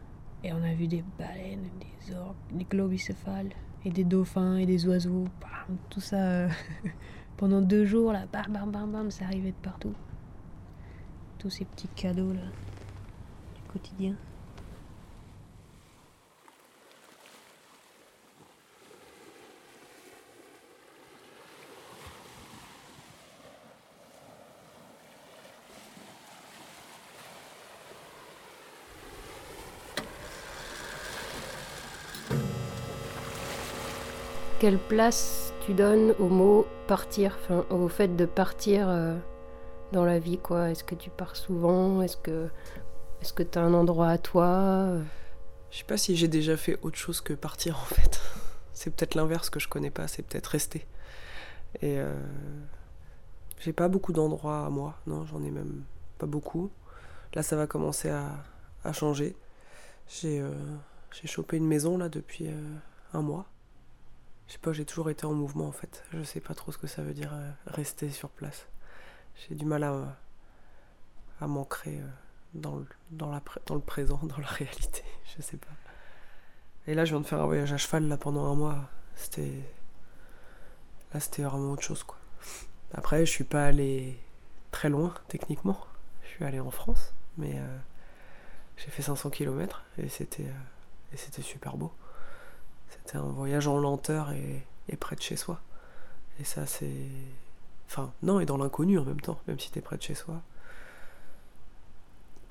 [0.44, 3.50] et on a vu des baleines, des orques, des globicéphales
[3.84, 5.24] et des dauphins et des oiseaux.
[5.90, 6.48] tout ça euh,
[7.36, 9.94] pendant deux jours là, bam bam bam bam, ça arrivait de partout.
[11.38, 12.42] Tous ces petits cadeaux là
[34.58, 37.36] Quelle place tu donnes au mot partir,
[37.68, 39.14] au fait de partir euh,
[39.92, 40.70] dans la vie, quoi?
[40.70, 42.00] Est-ce que tu pars souvent?
[42.00, 42.48] Est-ce que
[43.26, 44.98] est-ce que tu as un endroit à toi
[45.72, 48.20] Je sais pas si j'ai déjà fait autre chose que partir en fait.
[48.72, 50.86] C'est peut-être l'inverse que je connais pas, c'est peut-être rester.
[51.82, 52.14] Et euh,
[53.58, 55.82] j'ai pas beaucoup d'endroits à moi, non, j'en ai même
[56.18, 56.70] pas beaucoup.
[57.34, 59.34] Là, ça va commencer à, changer.
[60.08, 60.40] J'ai
[61.10, 62.48] j'ai chopé une maison là depuis
[63.12, 63.46] un mois.
[64.46, 66.04] Je sais pas, j'ai toujours été en mouvement en fait.
[66.12, 67.32] Je sais pas trop ce que ça veut dire
[67.66, 68.68] rester sur place.
[69.34, 70.16] J'ai du mal à,
[71.40, 72.00] à m'ancrer
[72.60, 75.02] dans le, dans, le présent, dans la réalité.
[75.36, 75.72] Je sais pas.
[76.86, 78.88] Et là, je viens de faire un voyage à cheval là pendant un mois.
[79.14, 79.52] C'était.
[81.12, 82.18] Là, c'était vraiment autre chose quoi.
[82.92, 84.18] Après, je suis pas allé
[84.70, 85.78] très loin techniquement.
[86.22, 87.78] Je suis allé en France, mais euh,
[88.76, 91.92] j'ai fait 500 km et c'était euh, et c'était super beau.
[92.88, 95.60] C'était un voyage en lenteur et, et, près de chez soi.
[96.40, 97.08] Et ça, c'est.
[97.88, 100.42] Enfin, non, et dans l'inconnu en même temps, même si t'es près de chez soi.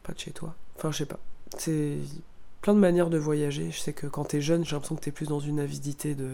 [0.05, 0.55] Pas de chez toi.
[0.77, 1.19] Enfin, je sais pas.
[1.57, 1.97] C'est
[2.61, 3.71] plein de manières de voyager.
[3.71, 6.29] Je sais que quand t'es jeune, j'ai l'impression que t'es plus dans une avidité de.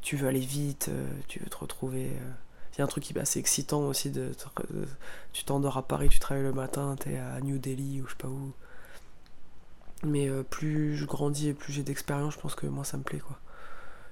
[0.00, 2.10] Tu veux aller vite, euh, tu veux te retrouver.
[2.72, 4.10] Il y a un truc qui est assez excitant aussi.
[4.10, 4.32] De,
[5.32, 8.18] tu t'endors à Paris, tu travailles le matin, t'es à New Delhi ou je sais
[8.18, 8.52] pas où.
[10.04, 13.02] Mais euh, plus je grandis et plus j'ai d'expérience, je pense que moi ça me
[13.02, 13.38] plaît quoi.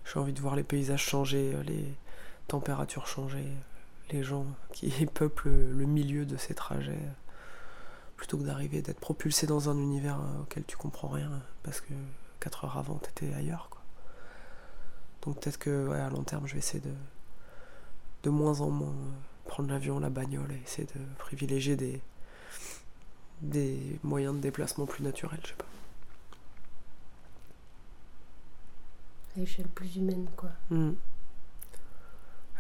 [0.05, 1.95] J'ai envie de voir les paysages changer, euh, les
[2.49, 3.47] températures changer,
[4.11, 6.99] les gens qui peuplent le milieu de ces trajets
[8.17, 11.31] plutôt que d'arriver d'être propulsé dans un univers euh, auquel tu comprends rien
[11.63, 11.93] parce que
[12.41, 13.81] 4 heures avant t'étais ailleurs quoi.
[15.23, 16.93] Donc peut-être que ouais, à long terme je vais essayer de
[18.23, 19.13] de moins en moins euh,
[19.47, 22.01] prendre l'avion, la bagnole et essayer de privilégier des
[23.43, 25.65] des moyens de déplacement plus naturels, je sais pas.
[29.37, 30.51] À échelle plus humaine quoi.
[30.71, 30.93] Hmm.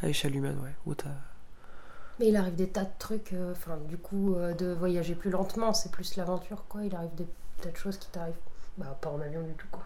[0.02, 1.14] À échelle humaine ouais, où t'as
[2.18, 5.30] mais il arrive des tas de trucs, euh, enfin, du coup, euh, de voyager plus
[5.30, 6.82] lentement, c'est plus l'aventure, quoi.
[6.84, 7.26] Il arrive des
[7.60, 8.34] tas de choses qui t'arrivent.
[8.78, 9.82] Bah, pas en avion du tout, quoi.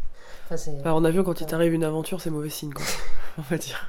[0.50, 2.84] enfin, bah, en avion, quand il t'arrive une aventure, c'est mauvais signe, quoi.
[3.38, 3.88] On va dire.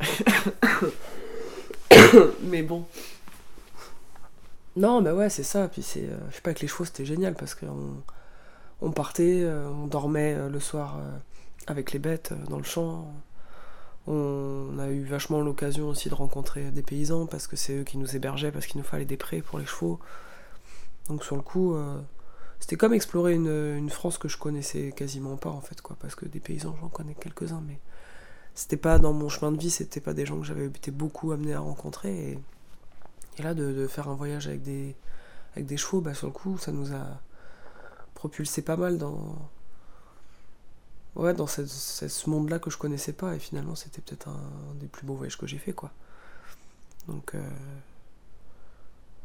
[2.42, 2.86] Mais bon.
[4.76, 5.68] Non, bah ouais, c'est ça.
[5.68, 6.04] Puis c'est.
[6.04, 8.02] Euh, je sais pas, avec les chevaux, c'était génial parce qu'on
[8.80, 10.98] on partait, on dormait le soir
[11.66, 13.12] avec les bêtes dans le champ
[14.06, 17.98] on a eu vachement l'occasion aussi de rencontrer des paysans parce que c'est eux qui
[17.98, 20.00] nous hébergeaient, parce qu'il nous fallait des prés pour les chevaux.
[21.08, 22.00] Donc sur le coup, euh,
[22.60, 26.26] c'était comme explorer une, France que je connaissais quasiment pas en fait, quoi, parce que
[26.26, 27.78] des paysans j'en connais quelques-uns, mais
[28.54, 31.32] c'était pas dans mon chemin de vie, c'était pas des gens que j'avais été beaucoup
[31.32, 32.32] amené à rencontrer.
[33.38, 34.94] Et, là, de, faire un voyage avec des,
[35.54, 37.20] avec des chevaux, bah, sur le coup, ça nous a
[38.14, 39.50] propulsé pas mal dans,
[41.20, 45.06] ouais, dans ce monde-là que je connaissais pas, et finalement c'était peut-être un, des plus
[45.06, 45.90] beaux voyages que j'ai fait, quoi.
[47.08, 47.50] Donc, euh,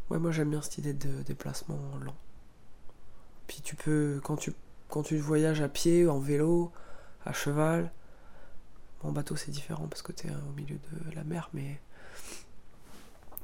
[0.10, 2.16] ouais, moi j'aime bien cette idée de déplacement lent.
[3.48, 4.54] Puis tu peux, quand tu,
[4.90, 6.72] quand tu voyages à pied, en vélo,
[7.26, 7.92] à cheval,
[9.04, 11.80] en bateau c'est différent parce que tu es au milieu de la mer, mais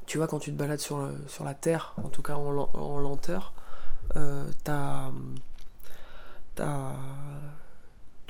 [0.08, 3.00] tu vois, quand tu te balades sur, sur la terre, en tout cas en, en
[3.00, 3.54] lenteur,
[4.18, 5.12] euh, t'as.
[6.56, 6.96] T'as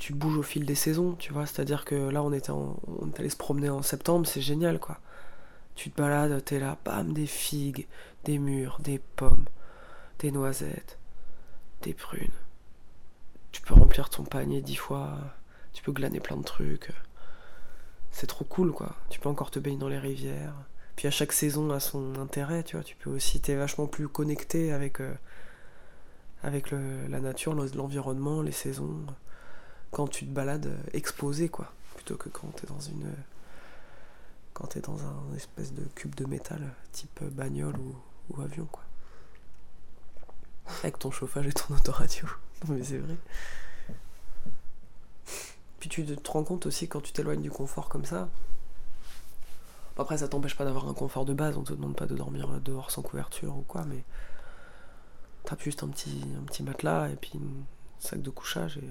[0.02, 1.46] tu bouges au fil des saisons, tu vois.
[1.46, 2.76] C'est-à-dire que là, on était, on
[3.14, 4.98] est allé se promener en septembre, c'est génial, quoi.
[5.76, 7.86] Tu te balades, t'es là, bam, des figues,
[8.24, 9.44] des mûres, des pommes,
[10.18, 10.98] des noisettes,
[11.82, 12.32] des prunes.
[13.52, 15.18] Tu peux remplir ton panier dix fois,
[15.72, 16.90] tu peux glaner plein de trucs.
[18.10, 18.96] C'est trop cool, quoi.
[19.08, 20.56] Tu peux encore te baigner dans les rivières.
[20.96, 22.84] Puis à chaque saison a son intérêt, tu vois.
[22.84, 25.14] Tu peux aussi, t'es vachement plus connecté avec, euh,
[26.42, 29.06] avec la nature, l'environnement, les saisons
[29.92, 31.72] quand tu te balades euh, exposé, quoi.
[31.94, 33.12] Plutôt que quand t'es dans une.
[34.54, 37.76] Quand t'es dans un espèce de cube de métal, type bagnole
[38.30, 38.82] ou, avion, quoi.
[40.80, 42.26] Avec ton chauffage et ton autoradio.
[42.68, 43.16] Mais c'est vrai.
[45.78, 48.28] Puis tu te rends compte aussi quand tu t'éloignes du confort comme ça.
[49.98, 52.48] Après, ça t'empêche pas d'avoir un confort de base, on te demande pas de dormir
[52.60, 54.04] dehors sans couverture ou quoi, mais
[55.44, 57.64] t'as juste un petit, un petit matelas et puis un
[57.98, 58.88] sac de couchage et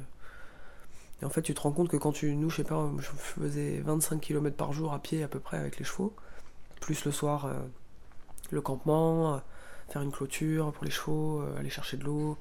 [1.21, 2.35] et en fait, tu te rends compte que quand tu.
[2.35, 5.77] Nous, je pas, je faisais 25 km par jour à pied à peu près avec
[5.77, 6.13] les chevaux,
[6.79, 7.59] plus le soir, euh,
[8.49, 9.37] le campement, euh,
[9.89, 12.37] faire une clôture pour les chevaux, euh, aller chercher de l'eau,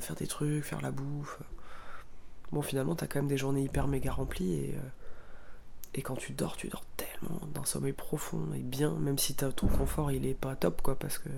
[0.00, 1.38] faire des trucs, faire la bouffe.
[2.50, 4.74] Bon, finalement, t'as quand même des journées hyper méga remplies
[5.94, 6.02] et.
[6.02, 10.10] quand tu dors, tu dors tellement d'un sommeil profond et bien, même si ton confort
[10.10, 11.28] il est pas top quoi, parce que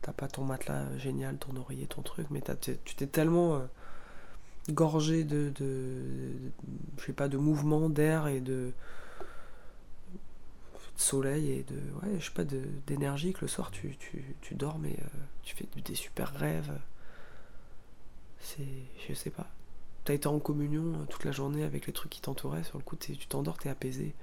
[0.00, 3.62] t'as pas ton matelas génial, ton oreiller, ton truc, mais tu t'es tellement
[4.70, 6.32] gorgé de, de,
[6.98, 8.72] je sais pas, de mouvement, d'air et de,
[11.02, 14.78] soleil et de, ouais, je sais pas, d'énergie que le soir tu, tu, tu dors
[14.78, 16.72] mais euh, tu fais des super rêves.
[18.38, 18.66] C'est,
[19.08, 19.46] je sais pas.
[20.04, 22.84] T'as été en communion euh, toute la journée avec les trucs qui t'entouraient, sur le
[22.84, 24.14] coup tu t'endors, t'es apaisé.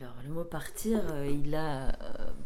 [0.00, 1.92] Alors Le mot partir, euh, il a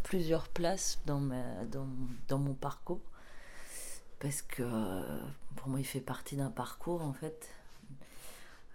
[0.03, 1.87] plusieurs places dans, ma, dans,
[2.29, 3.01] dans, mon parcours.
[4.25, 5.03] Parce que euh,
[5.55, 7.51] pour moi, il fait partie d'un parcours, en fait,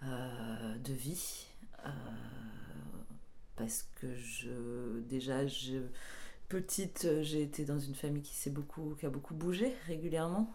[0.00, 1.48] de vie.
[3.56, 5.40] parce que je, déjà,
[6.48, 10.54] petite, j'ai été dans une famille qui, beaucoup, qui a beaucoup bougé régulièrement.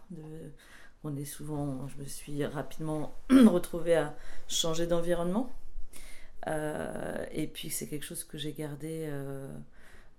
[1.04, 4.16] On est souvent, je me suis rapidement retrouvée à
[4.48, 5.52] changer d'environnement.
[6.46, 9.46] Euh, et puis c'est quelque chose que j'ai gardé euh,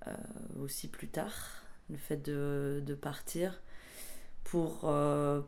[0.06, 0.14] euh,
[0.62, 3.60] aussi plus tard, le fait de partir
[4.48, 4.92] pour,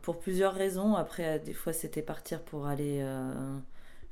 [0.02, 0.94] pour plusieurs raisons.
[0.94, 3.04] Après, des fois, c'était partir pour aller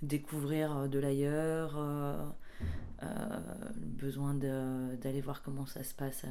[0.03, 1.79] découvrir de l'ailleurs,
[3.03, 3.07] le
[3.77, 6.25] besoin d'aller voir comment ça se passe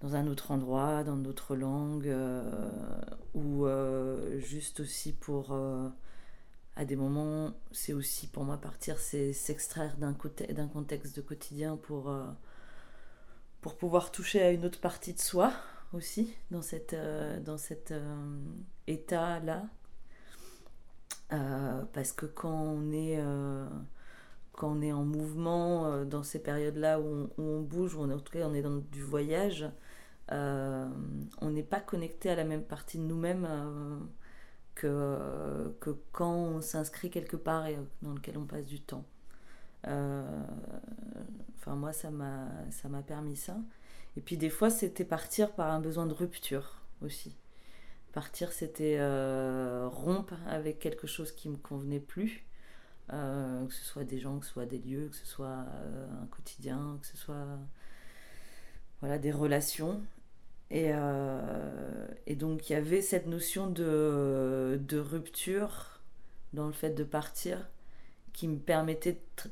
[0.00, 2.12] dans un autre endroit, dans d'autres langues,
[3.34, 3.66] ou
[4.40, 5.54] juste aussi pour
[6.76, 10.12] à des moments, c'est aussi pour moi partir, c'est s'extraire d'un
[10.68, 12.26] contexte de quotidien pour, euh,
[13.62, 15.52] pour pouvoir toucher à une autre partie de soi
[15.92, 18.38] aussi, dans, cette, euh, dans cet euh,
[18.86, 19.64] état-là.
[21.92, 23.20] parce que quand on est,
[24.52, 28.46] quand on est en mouvement, dans ces périodes-là où, on bouge, ou en tout cas
[28.46, 29.68] on est dans du voyage,
[30.30, 33.48] on n'est pas connecté à la même partie de nous-mêmes
[34.74, 39.04] que, que quand on s'inscrit quelque part et dans lequel on passe du temps.
[39.88, 40.42] Euh,
[41.58, 43.56] enfin, moi, ça m'a permis ça.
[44.16, 47.36] Et puis, des fois, c'était partir par un besoin de rupture aussi.
[48.12, 52.44] Partir, c'était euh, rompre avec quelque chose qui me convenait plus.
[53.12, 55.46] Euh, que ce soit des gens, que ce soit des lieux, que ce soit
[56.22, 57.46] un quotidien, que ce soit
[59.00, 60.02] voilà, des relations.
[60.72, 66.00] Euh, et, donc il y avait cette notion de, de, rupture
[66.52, 67.68] dans le fait de partir
[68.32, 69.50] qui me permettait de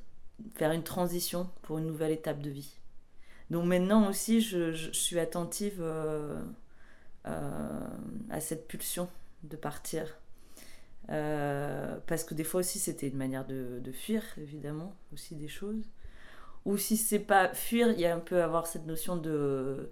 [0.57, 2.79] faire une transition pour une nouvelle étape de vie.
[3.55, 6.43] Donc maintenant aussi, je, suis attentive euh,
[7.29, 7.87] euh,
[8.29, 9.09] à cette pulsion
[9.45, 10.19] de partir.
[11.07, 15.85] parce que des fois aussi, c'était une manière de, fuir, évidemment, aussi des choses.
[16.65, 19.89] Ou si c'est pas fuir, il y a un peu avoir cette notion de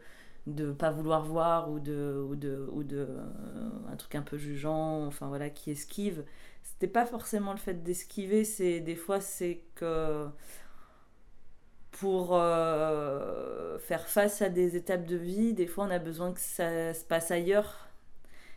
[0.48, 4.36] de pas vouloir voir ou de ou de ou de euh, un truc un peu
[4.36, 6.24] jugeant enfin voilà qui esquive
[6.64, 10.26] c'était pas forcément le fait d'esquiver c'est des fois c'est que
[11.92, 16.40] pour euh, faire face à des étapes de vie des fois on a besoin que
[16.40, 17.88] ça se passe ailleurs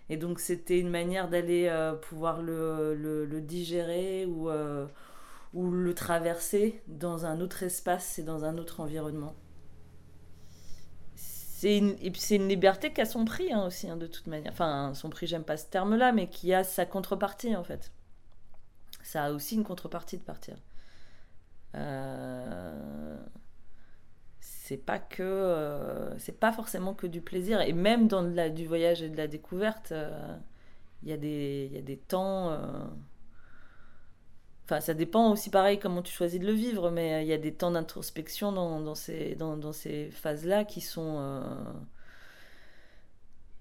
[0.09, 4.49] et donc c'était une manière d'aller euh, pouvoir le, digérer ou
[5.53, 9.35] ou le traverser dans un autre espace et dans un autre environnement
[11.65, 11.95] c'est une,
[12.31, 14.51] une liberté qui a son prix hein, aussi, hein, de toute manière.
[14.51, 17.91] Enfin, son prix, j'aime pas ce terme-là, mais qui a sa contrepartie en fait.
[19.03, 20.57] Ça a aussi une contrepartie de partir.
[21.75, 23.17] Euh,
[24.39, 25.23] c'est pas que.
[25.23, 27.61] Euh, c'est pas forcément que du plaisir.
[27.61, 30.37] Et même dans la, du voyage et de la découverte, euh,
[31.03, 32.51] il y, a des, y a des temps
[34.65, 37.33] Enfin, ça dépend aussi pareil comment tu choisis de le vivre, mais euh, il y
[37.33, 41.41] a des temps d'introspection dans, dans, ces, dans, dans ces phases-là qui sont euh,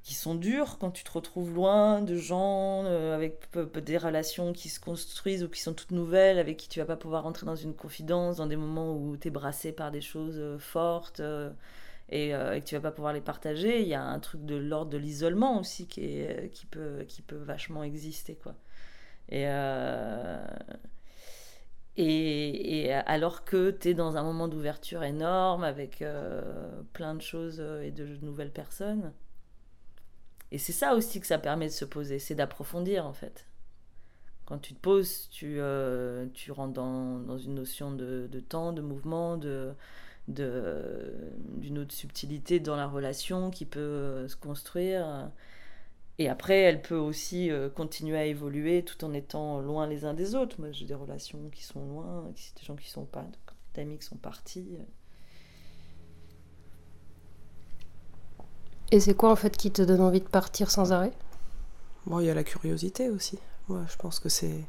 [0.05, 3.49] qui sont dures quand tu te retrouves loin de gens euh, avec
[3.85, 6.97] des relations qui se construisent ou qui sont toutes nouvelles, avec qui tu vas pas
[6.97, 10.41] pouvoir rentrer dans une confidence, dans des moments où tu es brassé par des choses
[10.61, 11.21] fortes
[12.11, 13.81] et, et, que tu vas pas pouvoir les partager.
[13.83, 17.37] Il y a un truc de l'ordre de l'isolement aussi qui, qui, peut, qui peut
[17.37, 18.37] vachement exister.
[18.37, 18.55] quoi.
[19.31, 19.47] Et,
[21.97, 26.43] et, alors que tu es dans un moment d'ouverture énorme avec euh,
[26.93, 29.13] plein de choses euh, et de nouvelles personnes.
[30.55, 33.45] Et c'est ça aussi que ça permet de se poser, c'est d'approfondir en fait.
[34.45, 39.75] Quand tu te poses, tu, euh, rentres dans, une notion de, temps, de mouvement, de,
[40.29, 45.29] d'une autre subtilité dans la relation qui peut se construire.
[46.19, 50.15] Et après, elle peut aussi euh, continuer à évoluer tout en étant loin les uns
[50.15, 50.61] des autres.
[50.61, 53.27] Moi, j'ai des relations qui sont loin, des gens qui sont pas,
[53.75, 54.79] d'amis qui sont partis.
[58.95, 61.11] Et c'est quoi en fait qui te donne envie de partir sans arrêt?
[62.07, 63.41] Bon, il y a la curiosité aussi.
[63.67, 64.65] Moi, je pense que c'est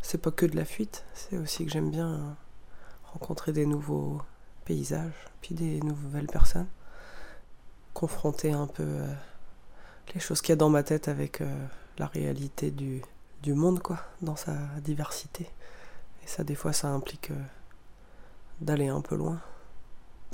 [0.00, 2.36] c'est pas que de la fuite, c'est aussi que j'aime bien
[3.12, 4.22] rencontrer des nouveaux
[4.64, 6.68] paysages, puis des nouvelles personnes,
[7.94, 9.12] confronter un peu euh,
[10.14, 11.66] les choses qu'il y a dans ma tête avec euh,
[11.98, 13.02] la réalité du,
[13.42, 15.50] du, monde, quoi, dans sa diversité.
[16.22, 17.44] Et ça, des fois, ça implique euh,
[18.60, 19.40] d'aller un peu loin,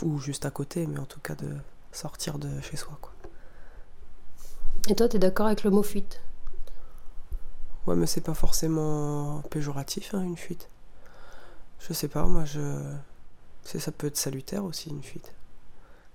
[0.03, 1.57] ou juste à côté, mais en tout cas de
[1.99, 3.13] sortir de chez soi, quoi.
[4.89, 6.21] Et toi, t'es d'accord avec le mot fuite?
[7.87, 10.69] Ouais, mais c'est pas forcément péjoratif, hein, une fuite.
[11.81, 12.61] Je sais pas, moi, je.
[13.65, 15.35] ça peut être salutaire aussi une fuite.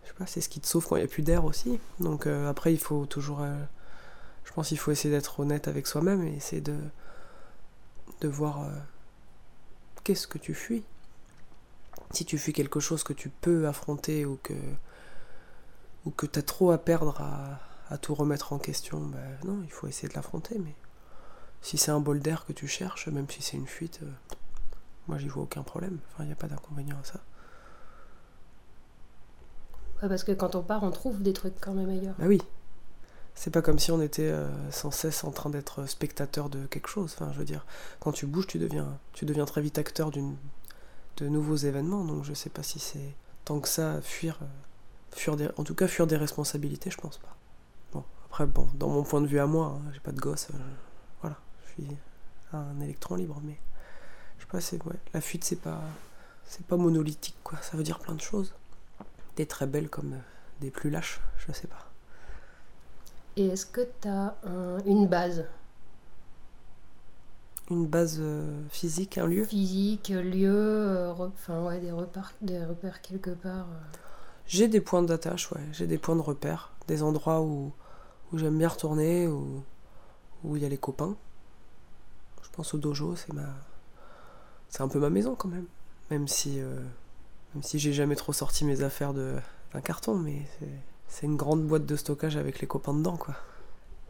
[0.03, 1.79] Je sais pas, c'est ce qui te sauve quand il n'y a plus d'air aussi.
[1.99, 3.41] Donc euh, après, il faut toujours.
[3.41, 3.55] euh,
[4.43, 6.77] je pense qu'il faut essayer d'être honnête avec soi-même et essayer de,
[8.21, 8.69] de voir euh,
[10.03, 10.83] qu'est-ce que tu fuis?
[12.11, 14.53] Si tu fuis quelque chose que tu peux affronter ou que,
[16.05, 19.61] ou que tu as trop à perdre à, à tout remettre en question, ben non,
[19.63, 20.57] il faut essayer de l'affronter.
[20.59, 20.75] Mais
[21.61, 24.35] si c'est un bol d'air que tu cherches, même si c'est une fuite, euh,
[25.07, 25.99] moi j'y vois aucun problème.
[26.11, 27.19] Enfin, il n'y a pas d'inconvénient à ça.
[30.01, 32.15] Ouais, parce que quand on part, on trouve des trucs quand même ailleurs.
[32.19, 32.41] Bah oui.
[33.35, 36.87] C'est pas comme si on était euh, sans cesse en train d'être spectateur de quelque
[36.87, 37.15] chose.
[37.15, 37.65] Enfin, je veux dire,
[37.99, 40.35] quand tu bouges, tu deviens, tu deviens très vite acteur d'une,
[41.17, 42.03] de nouveaux événements.
[42.03, 44.45] Donc, je sais pas si c'est tant que ça fuir, euh,
[45.15, 47.35] fuir des, en tout cas fuir des responsabilités, je pense pas.
[47.93, 50.47] Bon, après, bon, dans mon point de vue à moi, hein, j'ai pas de gosse,
[50.53, 50.57] euh,
[51.21, 51.97] voilà, je suis
[52.53, 53.57] un électron libre, mais
[54.37, 55.81] je sais pas, c'est ouais, la fuite, c'est pas,
[56.45, 57.57] c'est pas monolithique, quoi.
[57.61, 58.53] Ça veut dire plein de choses.
[59.35, 60.19] Des très belles comme euh,
[60.61, 61.89] des plus lâches, je sais pas.
[63.35, 64.35] Et est-ce que tu as
[64.85, 65.45] une base?
[67.71, 69.45] Une base euh, physique, un lieu?
[69.45, 73.97] Physique, lieu, euh, re- enfin ouais, des repères, des repères quelque part euh.
[74.47, 75.61] J'ai des points d'attache, ouais.
[75.71, 76.71] J'ai des points de repère.
[76.87, 77.71] Des endroits où,
[78.31, 79.63] où j'aime bien retourner, où
[80.43, 81.15] où il y a les copains.
[82.43, 83.47] Je pense au dojo, c'est ma.
[84.69, 85.67] C'est un peu ma maison quand même.
[86.11, 86.59] Même si.
[86.59, 86.79] euh,
[87.53, 90.67] même si j'ai jamais trop sorti mes affaires d'un carton, mais c'est,
[91.07, 93.35] c'est une grande boîte de stockage avec les copains dedans, quoi.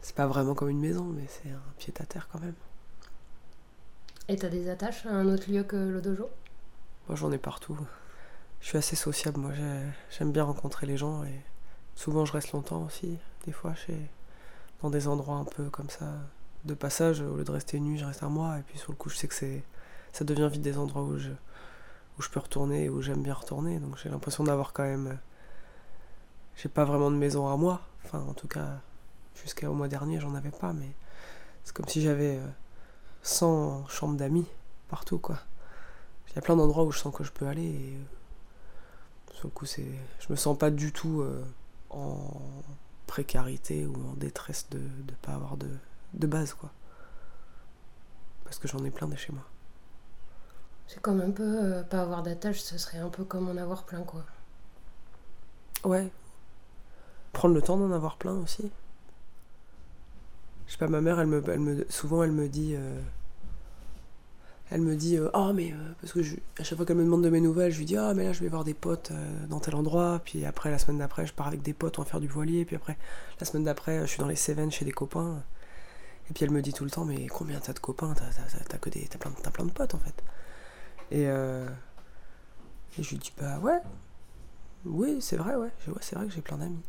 [0.00, 2.54] C'est pas vraiment comme une maison, mais c'est un pied à terre quand même.
[4.28, 6.28] Et t'as des attaches à un autre lieu que le dojo?
[7.08, 7.78] Moi, j'en ai partout.
[8.60, 9.52] Je suis assez sociable, moi.
[9.54, 11.40] j'ai- J'aime bien rencontrer les gens et
[11.94, 13.18] souvent je reste longtemps aussi.
[13.46, 13.96] Des fois, chez...
[14.82, 16.06] dans des endroits un peu comme ça,
[16.64, 18.58] de passage, au lieu de rester nu, je reste un mois.
[18.58, 19.62] Et puis sur le coup, je sais que c'est
[20.12, 21.30] ça devient vite des endroits où je,
[22.18, 23.78] où je peux retourner, où j'aime bien retourner.
[23.80, 25.18] Donc j'ai l'impression d'avoir quand même.
[26.56, 27.80] J'ai pas vraiment de maison à moi.
[28.04, 28.80] Enfin, en tout cas,
[29.34, 30.72] jusqu'au mois dernier, j'en avais pas.
[30.72, 30.88] Mais
[31.64, 32.46] c'est comme si j'avais euh,
[33.22, 34.46] 100 chambres d'amis
[34.88, 35.38] partout, quoi.
[36.30, 38.04] Il y a plein d'endroits où je sens que je peux aller et euh,
[39.34, 39.86] sur le coup c'est
[40.20, 41.44] je me sens pas du tout euh,
[41.90, 42.18] en
[43.06, 45.68] précarité ou en détresse de ne pas avoir de,
[46.14, 46.70] de base quoi.
[48.44, 49.42] Parce que j'en ai plein de chez moi.
[50.86, 53.84] C'est comme un peu euh, pas avoir d'attache, ce serait un peu comme en avoir
[53.84, 54.24] plein quoi.
[55.84, 56.10] Ouais.
[57.32, 58.70] Prendre le temps d'en avoir plein aussi.
[60.66, 62.74] Je sais pas, ma mère, elle me, elle me, souvent elle me dit.
[62.74, 63.00] euh,
[64.70, 65.72] elle me dit euh, Ah, mais.
[65.72, 66.20] euh, parce que
[66.58, 68.32] à chaque fois qu'elle me demande de mes nouvelles, je lui dis Ah, mais là,
[68.32, 70.20] je vais voir des potes euh, dans tel endroit.
[70.24, 72.64] Puis après, la semaine d'après, je pars avec des potes, on va faire du voilier.
[72.64, 72.96] Puis après,
[73.40, 75.42] la semaine d'après, je suis dans les Cévennes chez des copains.
[76.30, 78.14] Et puis elle me dit tout le temps Mais combien t'as de copains?
[78.14, 80.22] T'as, que des, t'as, plein, plein de potes en fait.
[81.10, 81.66] Et, euh,
[82.98, 83.80] et je lui dis Bah ouais.
[84.86, 85.70] Oui, c'est vrai, ouais.
[85.88, 86.82] Ouais, c'est vrai que j'ai plein d'amis.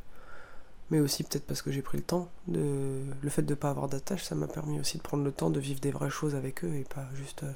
[0.92, 2.30] Mais aussi peut-être parce que j'ai pris le temps.
[2.48, 3.02] De...
[3.22, 5.50] Le fait de ne pas avoir d'attache, ça m'a permis aussi de prendre le temps
[5.50, 7.52] de vivre des vraies choses avec eux et pas juste euh,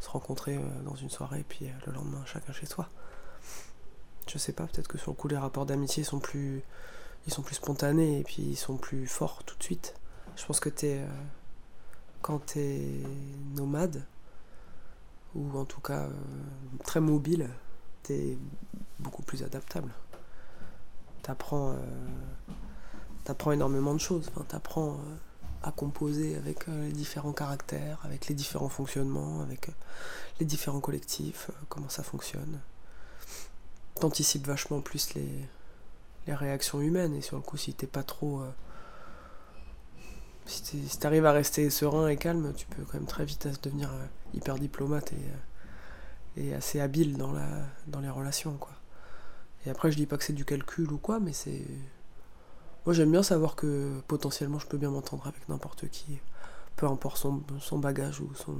[0.00, 2.88] se rencontrer euh, dans une soirée et puis euh, le lendemain chacun chez soi.
[4.30, 6.62] Je sais pas, peut-être que sur le coup les rapports d'amitié sont plus
[7.26, 9.94] ils sont plus spontanés et puis ils sont plus forts tout de suite.
[10.36, 11.00] Je pense que t'es
[12.22, 12.80] quand t'es
[13.54, 14.04] nomade
[15.34, 16.08] ou en tout cas
[16.84, 17.48] très mobile,
[18.02, 18.38] t'es
[18.98, 19.92] beaucoup plus adaptable.
[21.30, 21.76] T'apprends, euh,
[23.22, 24.28] t'apprends énormément de choses.
[24.34, 25.16] Enfin, t'apprends euh,
[25.62, 29.70] à composer avec euh, les différents caractères, avec les différents fonctionnements, avec
[30.40, 32.58] les différents collectifs, comment ça fonctionne.
[34.00, 35.28] T'anticipes vachement plus les,
[36.26, 38.42] les réactions humaines et sur le coup, si t'es pas trop.
[40.46, 43.88] si t'arrives à rester serein et calme, tu peux quand même très vite devenir
[44.34, 47.46] hyper diplomate et, et assez habile dans, la,
[47.86, 48.72] dans les relations, quoi.
[49.66, 51.66] Et après, je dis pas que c'est du calcul ou quoi, mais c'est.
[52.86, 56.18] Moi, j'aime bien savoir que potentiellement, je peux bien m'entendre avec n'importe qui,
[56.76, 58.56] peu importe son, son bagage ou son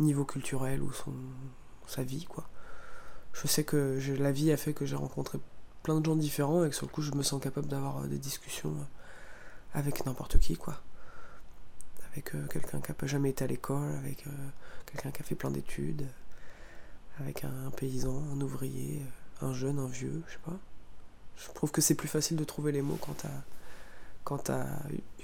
[0.00, 1.12] niveau culturel ou son,
[1.86, 2.48] sa vie, quoi.
[3.32, 5.38] Je sais que la vie a fait que j'ai rencontré
[5.82, 8.06] plein de gens différents et que sur le coup, je me sens capable d'avoir euh,
[8.06, 8.84] des discussions euh,
[9.74, 10.80] avec n'importe qui, quoi.
[12.12, 14.24] Avec euh, quelqu'un qui n'a jamais été à l'école, avec
[14.86, 16.06] quelqu'un qui a fait plein d'études,
[17.20, 19.02] avec un, paysan, un ouvrier,
[19.44, 20.56] un jeune, un vieux, je sais pas.
[21.36, 23.28] Je trouve que c'est plus facile de trouver les mots quand t'as
[24.24, 24.66] quand t'as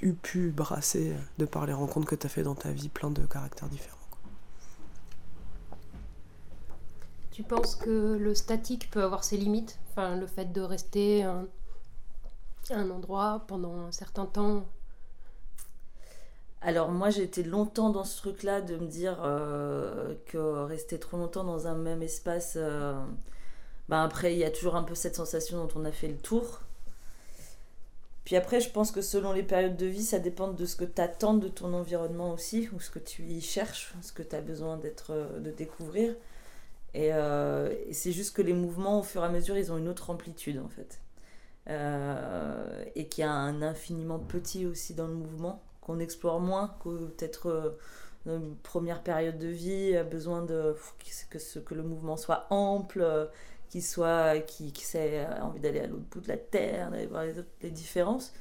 [0.02, 3.22] eu pu brasser de par les rencontres que t'as fait dans ta vie plein de
[3.26, 3.98] caractères différents.
[4.10, 4.20] quoi.
[7.32, 9.78] Tu penses que le statique peut avoir ses limites?
[9.90, 11.46] Enfin, le fait de rester un-
[12.70, 14.64] à un endroit pendant un certain temps?
[16.62, 21.16] Alors moi j'ai été longtemps dans ce truc-là de me dire euh, que rester trop
[21.16, 22.94] longtemps dans un même espace, euh,
[23.90, 26.16] ben après, il y a toujours un peu cette sensation dont on a fait le
[26.16, 26.60] tour.
[28.24, 30.84] Puis après, je pense que selon les périodes de vie, ça dépend de ce que
[30.84, 34.36] tu attends de ton environnement aussi, ou ce que tu y cherches, ce que tu
[34.36, 36.14] as besoin d'être, de découvrir.
[36.94, 39.78] Et, euh, et c'est juste que les mouvements, au fur et à mesure, ils ont
[39.78, 41.00] une autre amplitude en fait.
[41.68, 46.76] Euh, et qu'il y a un infiniment petit aussi dans le mouvement, qu'on explore moins
[46.84, 47.70] que peut-être euh,
[48.26, 50.76] une première période de vie a besoin de
[51.28, 53.28] que, ce, que le mouvement soit ample,
[53.70, 57.24] qu'il soit qui, qui ait envie d'aller à l'autre bout de la terre, d'aller voir
[57.62, 58.32] les, différences.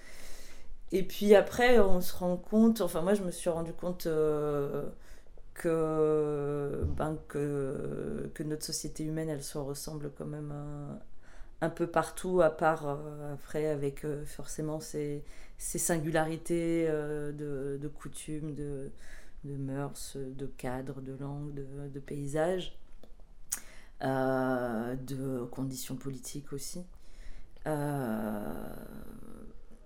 [0.91, 4.89] Et puis après, on se rend compte, enfin moi je me suis rendu compte euh,
[5.59, 10.53] que, ben, que, que notre société humaine, elle se ressemble quand même
[11.61, 15.23] un, peu partout, à part euh, après avec euh, forcément ces,
[15.57, 18.89] ces singularités euh, de, de, coutumes, de,
[19.43, 22.77] de, mœurs, de cadres, de langues, de, de paysages,
[24.02, 26.86] de conditions politiques aussi.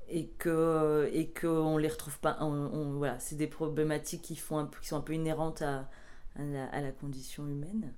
[0.09, 4.87] Et que et qu'on les retrouve pas on, voilà c'est des problématiques qui font qui
[4.87, 5.89] sont un peu inhérentes à,
[6.35, 7.93] à, la, condition humaine.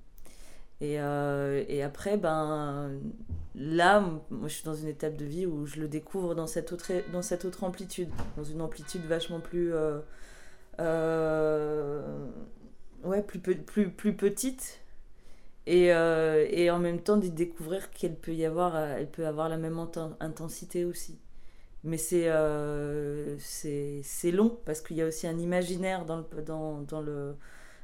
[0.81, 2.91] Et, euh, et, après ben
[3.55, 6.73] là moi je suis dans une étape de vie où je le découvre dans cette
[6.73, 9.99] autre dans cette autre amplitude dans une amplitude vachement plus euh,
[10.79, 12.27] euh,
[13.05, 14.81] ouais plus, plus plus petite
[15.67, 19.57] et, et en même temps d'y découvrir qu'elle peut y avoir elle peut avoir la
[19.57, 19.79] même
[20.19, 21.19] intensité aussi
[21.85, 26.81] mais c'est euh, c'est long parce qu'il y a aussi un imaginaire dans le, dans,
[26.81, 27.37] dans le,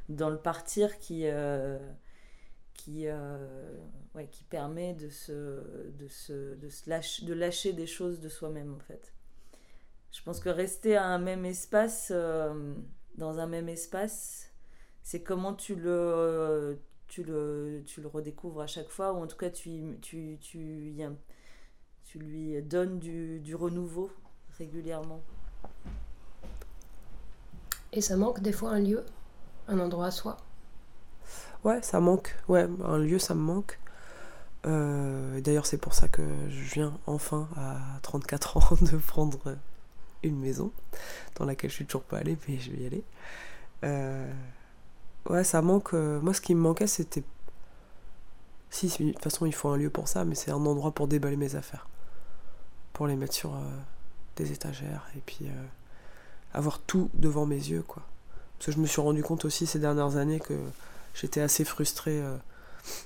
[0.09, 1.77] dans le partir qui, euh,
[2.73, 3.77] qui, euh,
[4.15, 5.31] ouais, qui permet de, se,
[5.91, 9.13] de, se, de, se lâcher, de lâcher des choses de soi-même en fait.
[10.11, 12.73] Je pense que rester à un même espace, euh,
[13.17, 14.51] dans un même espace,
[15.03, 16.79] c'est comment tu le,
[17.11, 20.91] tu, le, tu le redécouvres à chaque fois, ou en tout cas tu, tu, tu
[20.91, 21.11] y a,
[22.05, 24.09] tu lui donnes du, du renouveau
[24.57, 25.21] régulièrement.
[27.91, 29.05] Et ça manque des fois un lieu,
[29.67, 30.37] un endroit à soi?
[31.65, 32.33] Ouais, ça manque.
[32.47, 33.77] Ouais, un lieu, ça me manque.
[34.65, 39.57] Euh, D'ailleurs, c'est pour ça que je viens enfin, à 34 ans, de prendre
[40.23, 40.71] une maison
[41.35, 43.03] dans laquelle je suis toujours pas allée, mais je vais y aller.
[43.83, 44.31] Euh,
[45.29, 45.93] ouais, ça manque.
[45.93, 47.23] Euh, moi, ce qui me manquait, c'était.
[48.69, 51.07] Si, de toute façon, il faut un lieu pour ça, mais c'est un endroit pour
[51.07, 51.87] déballer mes affaires
[52.93, 53.59] pour les mettre sur euh,
[54.35, 55.65] des étagères et puis euh,
[56.53, 58.03] avoir tout devant mes yeux quoi.
[58.57, 60.53] Parce que je me suis rendu compte aussi ces dernières années que
[61.15, 62.21] j'étais assez frustré.
[62.21, 62.37] Euh,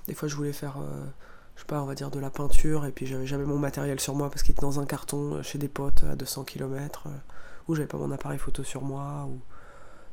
[0.08, 0.78] des fois je voulais faire,
[1.56, 4.00] je sais pas, on va dire de la peinture et puis j'avais jamais mon matériel
[4.00, 7.08] sur moi parce qu'il était dans un carton chez des potes à 200 km
[7.68, 9.40] ou j'avais pas mon appareil photo sur moi ou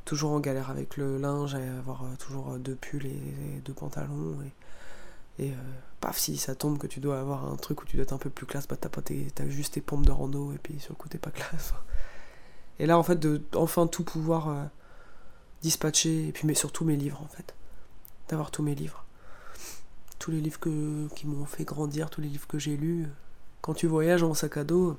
[0.05, 4.53] toujours en galère avec le linge, à avoir toujours deux pulls et deux pantalons et
[5.39, 5.55] et euh,
[6.01, 8.19] paf, si ça tombe que tu dois avoir un truc où tu dois être un
[8.19, 10.93] peu plus classe, bah t'as, pas t'as juste tes pompes de rando et puis sur
[10.93, 11.73] le coup t'es pas classe.
[12.79, 14.65] Et là en fait de enfin tout pouvoir euh,
[15.63, 17.55] dispatcher, et puis mais surtout mes livres en fait.
[18.29, 19.05] D'avoir tous mes livres.
[20.19, 23.09] Tous les livres que, qui m'ont fait grandir, tous les livres que j'ai lus.
[23.61, 24.97] Quand tu voyages en sac à dos,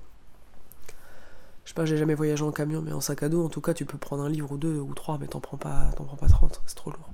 [1.63, 3.61] je sais pas, j'ai jamais voyagé en camion, mais en sac à dos, en tout
[3.61, 6.03] cas, tu peux prendre un livre ou deux ou trois, mais t'en prends pas, t'en
[6.03, 7.09] prends pas 30, c'est trop lourd.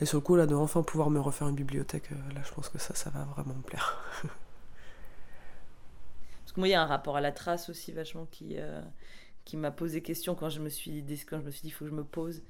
[0.00, 2.52] Et sur le coup, là, de enfin pouvoir me refaire une bibliothèque, euh, là, je
[2.52, 4.00] pense que ça, ça va vraiment me plaire.
[6.44, 8.80] Parce que moi, il y a un rapport à la trace aussi, vachement, qui, euh,
[9.44, 11.72] qui m'a posé question quand je me suis dit, quand je me suis dit, il
[11.72, 12.42] faut que je me pose.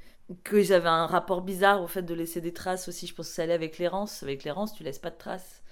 [0.44, 3.06] Que j'avais un rapport bizarre au fait de laisser des traces aussi.
[3.06, 4.22] Je pense que ça allait avec l'errance.
[4.22, 5.62] Avec l'errance, tu laisses pas de traces.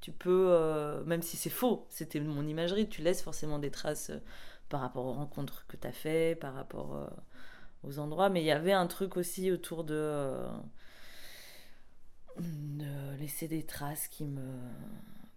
[0.00, 4.10] Tu peux, euh, même si c'est faux, c'était mon imagerie, tu laisses forcément des traces
[4.70, 7.10] par rapport aux rencontres que tu as fait, par rapport
[7.82, 8.30] aux endroits.
[8.30, 10.46] Mais il y avait un truc aussi autour de
[12.38, 14.58] de laisser des traces qui me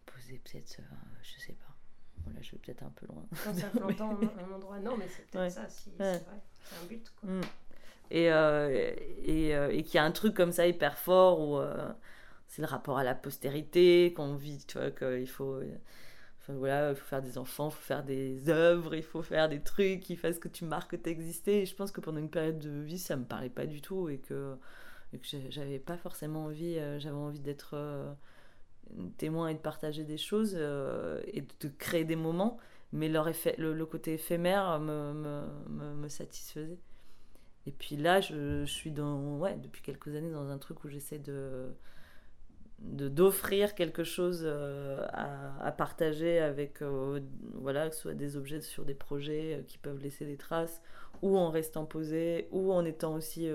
[0.05, 1.75] posaient peut-être, euh, je sais pas.
[2.17, 3.25] Bon, là, je vais peut-être un peu loin.
[3.43, 6.23] Quand ça fait longtemps un endroit, non, mais c'est peut-être ça, si, c'est vrai.
[6.63, 7.29] C'est un but, quoi.
[7.29, 7.41] Mm.
[8.11, 11.59] Et, euh, et, euh, et qu'il y a un truc comme ça hyper fort où
[12.47, 15.61] c'est le rapport à la postérité, qu'on vit, tu vois, qu'il faut.
[16.49, 19.61] Voilà, il faut faire des enfants, il faut faire des œuvres, il faut faire des
[19.61, 21.61] trucs qui fassent que tu marques que tu existé.
[21.61, 24.09] Et je pense que pendant une période de vie, ça me parlait pas du tout
[24.09, 24.57] et que
[25.13, 28.13] et que j'avais pas forcément envie, euh, j'avais envie d'être euh,
[29.17, 32.57] témoin et de partager des choses euh, et de, créer des moments,
[32.91, 36.79] mais leur effet, le, côté éphémère me, me, me, satisfaisait.
[37.65, 40.89] Et puis là, je, je, suis dans, ouais, depuis quelques années dans un truc où
[40.89, 41.73] j'essaie de
[42.83, 46.81] d'offrir quelque chose à, à, partager avec
[47.53, 50.81] voilà que ce soit des objets sur des projets qui peuvent laisser des traces
[51.21, 53.49] ou en restant posé ou en étant aussi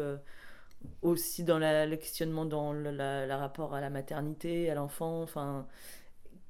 [1.02, 5.66] aussi dans la, le questionnement dans le la, rapport à la maternité, à l'enfant, enfin,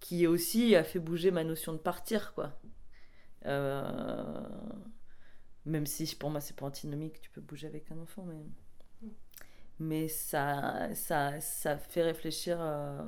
[0.00, 2.52] qui aussi a fait bouger ma notion de partir, quoi.
[3.46, 4.42] Euh,
[5.64, 8.44] même si pour moi c'est pas antinomique, tu peux bouger avec un enfant, mais,
[9.78, 13.02] mais ça, ça, ça fait réfléchir, euh,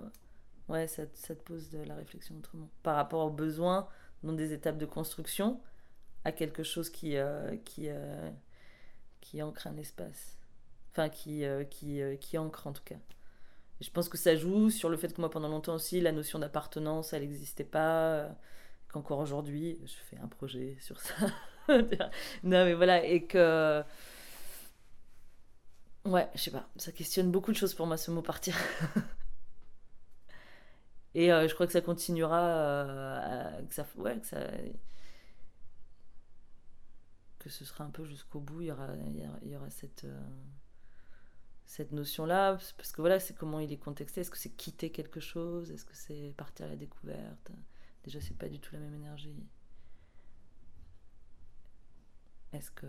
[0.69, 2.69] ouais, ça, ça, te pose de la réflexion autrement.
[2.83, 3.89] Par rapport aux besoins
[4.23, 5.61] dans des étapes de construction,
[6.25, 7.89] à quelque chose qui, euh, qui,
[9.21, 10.37] qui ancre un espace.
[10.93, 12.97] Enfin, qui, qui, qui ancre en tout cas.
[13.81, 16.39] je pense que ça joue sur le fait que moi, pendant longtemps aussi, la notion
[16.39, 18.29] d'appartenance, elle n'existait pas
[18.89, 21.15] qu'encore aujourd'hui, je fais un projet sur ça.
[21.69, 23.83] non, mais voilà, et que.
[26.05, 28.57] Ouais, je sais pas, ça questionne beaucoup de choses pour moi, ce mot partir.
[31.15, 33.87] et euh, je crois que ça continuera, euh, que ça.
[33.97, 34.41] Ouais, que ça.
[37.39, 38.89] Que ce sera un peu jusqu'au bout, il y aura,
[39.43, 40.05] il y aura, cette.
[40.05, 40.21] Euh,
[41.67, 44.23] cette notion-là, parce que voilà, c'est comment il est contexté.
[44.23, 45.71] Est-ce que c'est quitter quelque chose?
[45.71, 47.53] Est-ce que c'est partir à la découverte?
[48.05, 49.47] Déjà, c'est pas du tout la même énergie.
[52.53, 52.87] Est-ce que.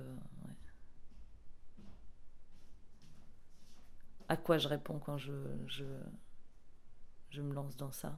[4.32, 5.34] À quoi je réponds quand je,
[5.68, 8.18] je, me lance dans ça?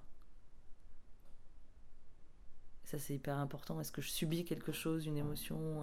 [2.84, 3.82] Ça, c'est hyper important.
[3.82, 5.82] Est-ce que je subis quelque chose, une émotion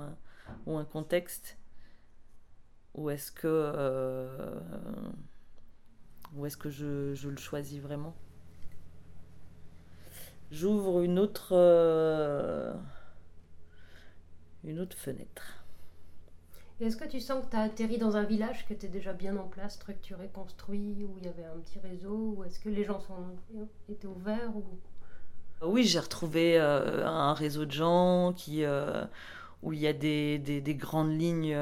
[0.66, 1.59] ou un, contexte?
[2.95, 3.49] Ou est-ce que.
[3.49, 4.61] Euh,
[6.35, 8.14] ou est-ce que je, je le choisis vraiment?
[10.53, 12.72] J'ouvre une autre euh,
[14.62, 15.60] une autre fenêtre.
[16.81, 19.37] Est-ce que tu sens que tu as atterri dans un village qui était déjà bien
[19.37, 22.85] en place, structuré, construit, où il y avait un petit réseau, ou est-ce que les
[22.85, 23.16] gens sont,
[23.91, 24.64] étaient ouverts ou...
[25.62, 29.05] Oui, j'ai retrouvé euh, un réseau de gens qui, euh,
[29.62, 31.55] où il y a des, des, des grandes lignes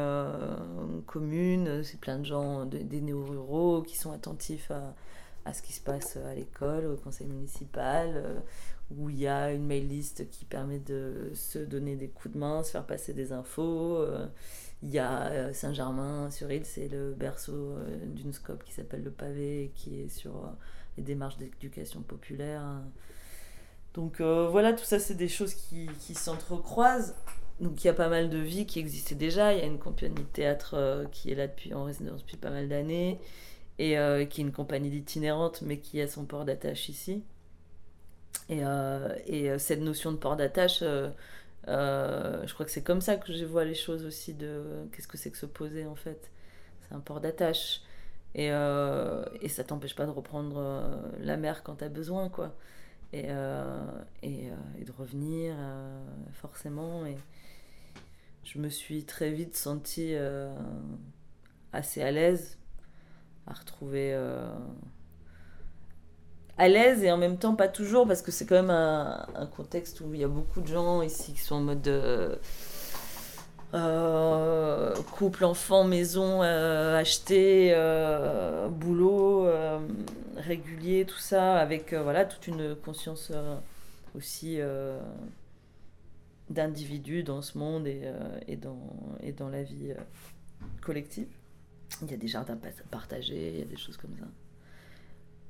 [1.06, 4.94] communes, c'est plein de gens, des néo-ruraux qui sont attentifs à,
[5.44, 8.40] à, ce qui se passe à l'école, au conseil municipal,
[8.96, 12.38] où il y a une mail list qui permet de se donner des coups de
[12.38, 14.06] main, se faire passer des infos.
[14.82, 19.10] Euh, il y a euh, Saint-Germain-sur-Île, c'est le berceau euh, d'une scope qui s'appelle le
[19.10, 20.50] pavé, qui est sur
[20.96, 22.62] les démarches d'éducation populaire.
[23.94, 27.16] Donc voilà, tout ça, c'est des choses qui, qui s'entrecroisent.
[27.60, 29.52] Donc il y a pas mal de vie qui existait déjà.
[29.52, 32.50] Il y a une compagnie de théâtre qui est là depuis, en résidence depuis pas
[32.50, 33.18] mal d'années,
[33.78, 33.96] et
[34.30, 37.24] qui est une compagnie itinérante, mais qui a son port d'attache ici.
[38.48, 40.82] Et, euh, et euh, cette notion de port d'attache,
[41.66, 45.08] euh, je crois que c'est comme ça que je vois les choses aussi de qu'est-ce
[45.08, 46.30] que c'est que se poser en fait.
[46.82, 47.82] C'est un port d'attache.
[48.34, 52.54] Et, et ça t'empêche pas de reprendre la mer quand tu as besoin, quoi.
[53.12, 53.26] Et,
[54.22, 55.56] et, et, de revenir,
[56.34, 57.06] forcément.
[57.06, 57.16] Et
[58.44, 60.14] je me suis très vite sentie
[61.72, 62.58] assez à l'aise
[63.46, 64.14] à retrouver
[66.58, 70.00] à l'aise et en même temps pas toujours parce que c'est quand même un, contexte
[70.00, 72.36] où il y a beaucoup de gens ici qui sont en mode euh,
[73.74, 77.72] euh, couple, enfant, maison, euh, acheter,
[78.70, 79.48] boulot
[80.36, 83.32] régulier, tout ça avec voilà toute une conscience
[84.16, 84.58] aussi
[86.50, 88.02] d'individu dans ce monde et,
[88.48, 88.80] et, dans,
[89.22, 89.92] et dans la vie
[90.82, 91.28] collective.
[92.02, 92.58] Il y a des jardins
[92.90, 94.26] partagés, il y a des choses comme ça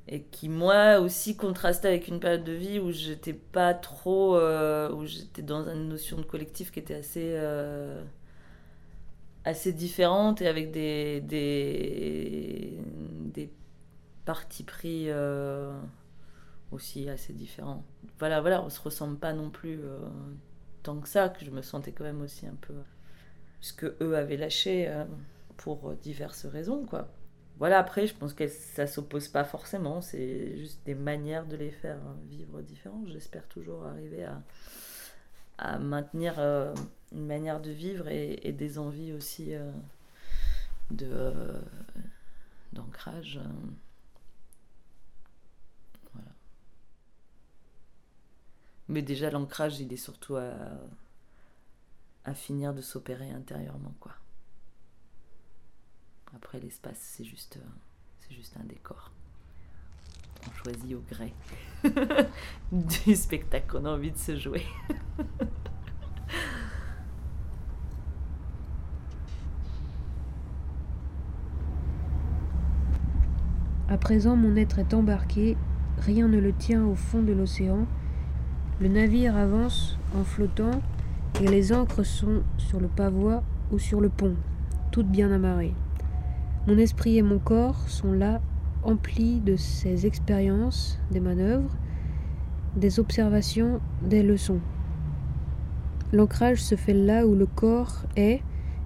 [0.09, 4.91] et qui moi aussi contrastait avec une période de vie où j'étais pas trop euh,
[4.93, 8.03] où j'étais dans une notion de collectif qui était assez euh,
[9.45, 12.79] assez différente et avec des des,
[13.35, 13.53] des
[14.25, 15.79] partis pris euh,
[16.73, 17.85] aussi assez différents.
[18.19, 19.81] Voilà voilà on se ressemble pas non plus
[20.83, 22.75] tant que ça que je me sentais quand même aussi un peu
[23.61, 24.91] ce que eux avaient lâché
[25.59, 27.09] pour diverses raisons quoi
[27.59, 31.73] voilà, après, je pense que ça s'oppose pas forcément, c'est juste des manières de les
[31.73, 31.99] faire
[32.31, 33.09] vivre différentes.
[33.09, 34.25] J'espère toujours arriver
[35.59, 36.73] à, maintenir euh,
[37.11, 39.73] une manière de vivre et, des envies aussi euh,
[40.93, 41.61] de euh,
[42.73, 43.41] d'ancrage.
[48.89, 50.53] Mais déjà, l'ancrage, il est surtout à,
[52.25, 54.13] à finir de s'opérer intérieurement, quoi.
[56.37, 57.69] Après, l'espace, c'est juste, euh,
[58.21, 59.13] c'est juste un décor.
[60.47, 61.33] On choisit au gré
[62.73, 64.63] du spectacle qu'on a envie de se jouer.
[73.89, 75.57] à présent, mon être est embarqué,
[75.99, 77.87] rien ne le tient au fond de l'océan.
[78.81, 80.83] Le navire avance en flottant
[81.41, 84.37] et les ancres sont sur le pavois ou sur le pont,
[84.93, 85.75] toutes bien amarrées.
[86.69, 88.43] Mon esprit et mon corps sont là,
[88.83, 91.75] emplis de ces expériences, des manœuvres,
[92.77, 94.61] des observations, des leçons.
[96.13, 98.43] L'ancrage se fait là où le corps est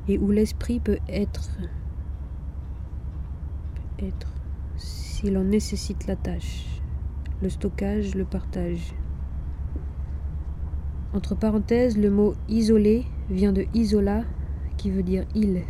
[0.06, 1.58] et où l'esprit peut être.
[3.98, 4.32] Être.
[4.76, 6.80] S'il en nécessite la tâche.
[7.42, 8.94] Le stockage, le partage.
[11.14, 14.22] Entre parenthèses, le mot isolé vient de isola,
[14.76, 15.64] qui veut dire île.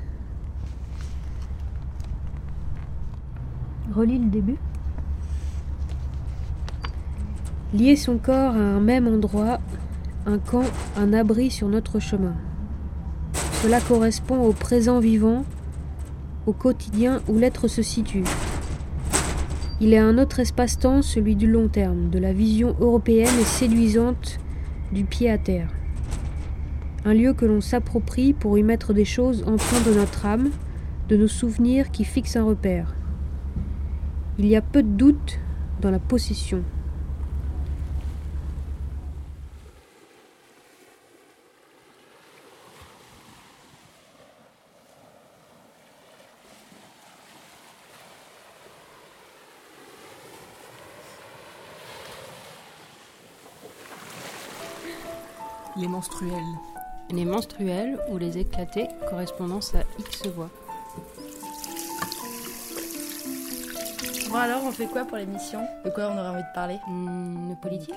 [3.92, 4.56] Relis le début.
[7.74, 9.60] Lier son corps à un même endroit,
[10.26, 10.64] un camp,
[10.96, 12.34] un abri sur notre chemin.
[13.62, 15.44] Cela correspond au présent vivant,
[16.46, 18.24] au quotidien où l'être se situe.
[19.80, 24.38] Il est un autre espace-temps, celui du long terme, de la vision européenne et séduisante
[24.92, 25.68] du pied à terre.
[27.04, 30.50] Un lieu que l'on s'approprie pour y mettre des choses empreintes de notre âme,
[31.08, 32.94] de nos souvenirs qui fixent un repère.
[34.38, 35.38] Il y a peu de doute
[35.80, 36.62] dans la possession.
[55.76, 56.32] Les menstruels.
[57.10, 60.50] Les menstruels ou les éclatés correspondant à X voix.
[64.32, 65.60] Bon alors, on fait quoi pour l'émission?
[65.84, 66.78] De quoi on aurait envie de parler?
[66.88, 67.94] Hmm, le politique.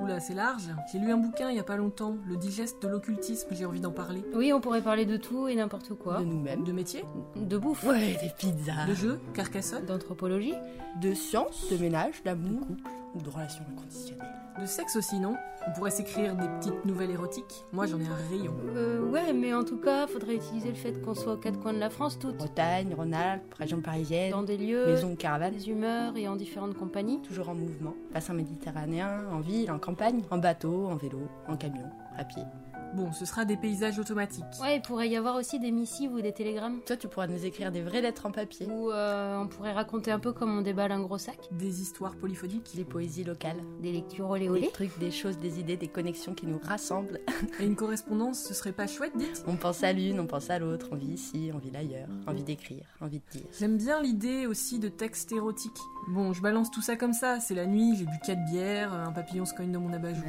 [0.00, 0.64] Oula, c'est large.
[0.90, 3.78] J'ai lu un bouquin il y a pas longtemps, Le digeste de l'occultisme, j'ai envie
[3.78, 4.24] d'en parler.
[4.34, 6.18] Oui, on pourrait parler de tout et n'importe quoi.
[6.18, 6.64] De nous-mêmes.
[6.64, 7.04] De métier
[7.36, 7.84] De bouffe.
[7.84, 8.86] Ouais, des pizzas.
[8.88, 9.86] De jeu Carcassonne?
[9.86, 10.54] D'anthropologie.
[11.00, 12.66] De science, de ménage, d'amour,
[13.14, 14.26] ou de relations inconditionnelles
[14.60, 15.34] De sexe aussi, non?
[15.66, 17.64] On pourrait s'écrire des petites nouvelles érotiques.
[17.72, 18.54] Moi, j'en ai un rayon.
[18.74, 21.72] Euh, ouais, mais en tout cas, faudrait utiliser le fait qu'on soit aux quatre coins
[21.74, 22.36] de la France toutes.
[22.36, 26.74] Bretagne, Rhône-Alpes, région parisienne, Dans des lieux, maison de caravane, des humeurs et en différentes
[26.74, 27.20] compagnies.
[27.22, 27.94] toujours en mouvement.
[28.12, 32.42] Bassin méditerranéen, en ville, en campagne, en bateau, en vélo, en camion, à pied.
[32.94, 34.44] Bon, ce sera des paysages automatiques.
[34.60, 36.80] Ouais, il pourrait y avoir aussi des missives ou des télégrammes.
[36.86, 38.66] Toi, tu pourras nous écrire des vraies lettres en papier.
[38.66, 41.38] Ou euh, on pourrait raconter un peu comme on déballe un gros sac.
[41.52, 42.70] Des histoires polyphoniques.
[42.74, 46.46] Des poésies locales, Des lectures olé des trucs, des choses, des idées, des connexions qui
[46.46, 47.20] nous rassemblent.
[47.60, 50.58] Et une correspondance, ce serait pas chouette, dites On pense à l'une, on pense à
[50.58, 53.46] l'autre, on vit ici, on vit ailleurs, envie d'écrire, envie de dire.
[53.58, 55.78] J'aime bien l'idée aussi de textes érotiques.
[56.08, 57.38] Bon, je balance tout ça comme ça.
[57.40, 60.24] C'est la nuit, j'ai bu 4 bières, un papillon se cogne dans mon abat-jour.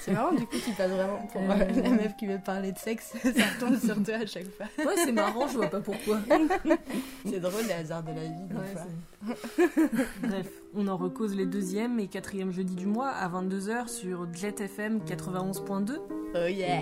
[0.00, 1.82] C'est marrant, du coup, tu passes vraiment pour Euh.
[1.82, 3.12] la meuf qui veut parler de sexe.
[3.22, 4.66] Ça tombe sur toi à chaque fois.
[4.78, 6.18] Ouais, c'est marrant, je vois pas pourquoi.
[7.26, 9.36] C'est drôle, les hasards de la vie, Ouais,
[10.22, 14.60] Bref, on en recose les deuxième et quatrième jeudis du mois à 22h sur Jet
[14.60, 15.98] FM 91.2.
[16.34, 16.80] Oh yeah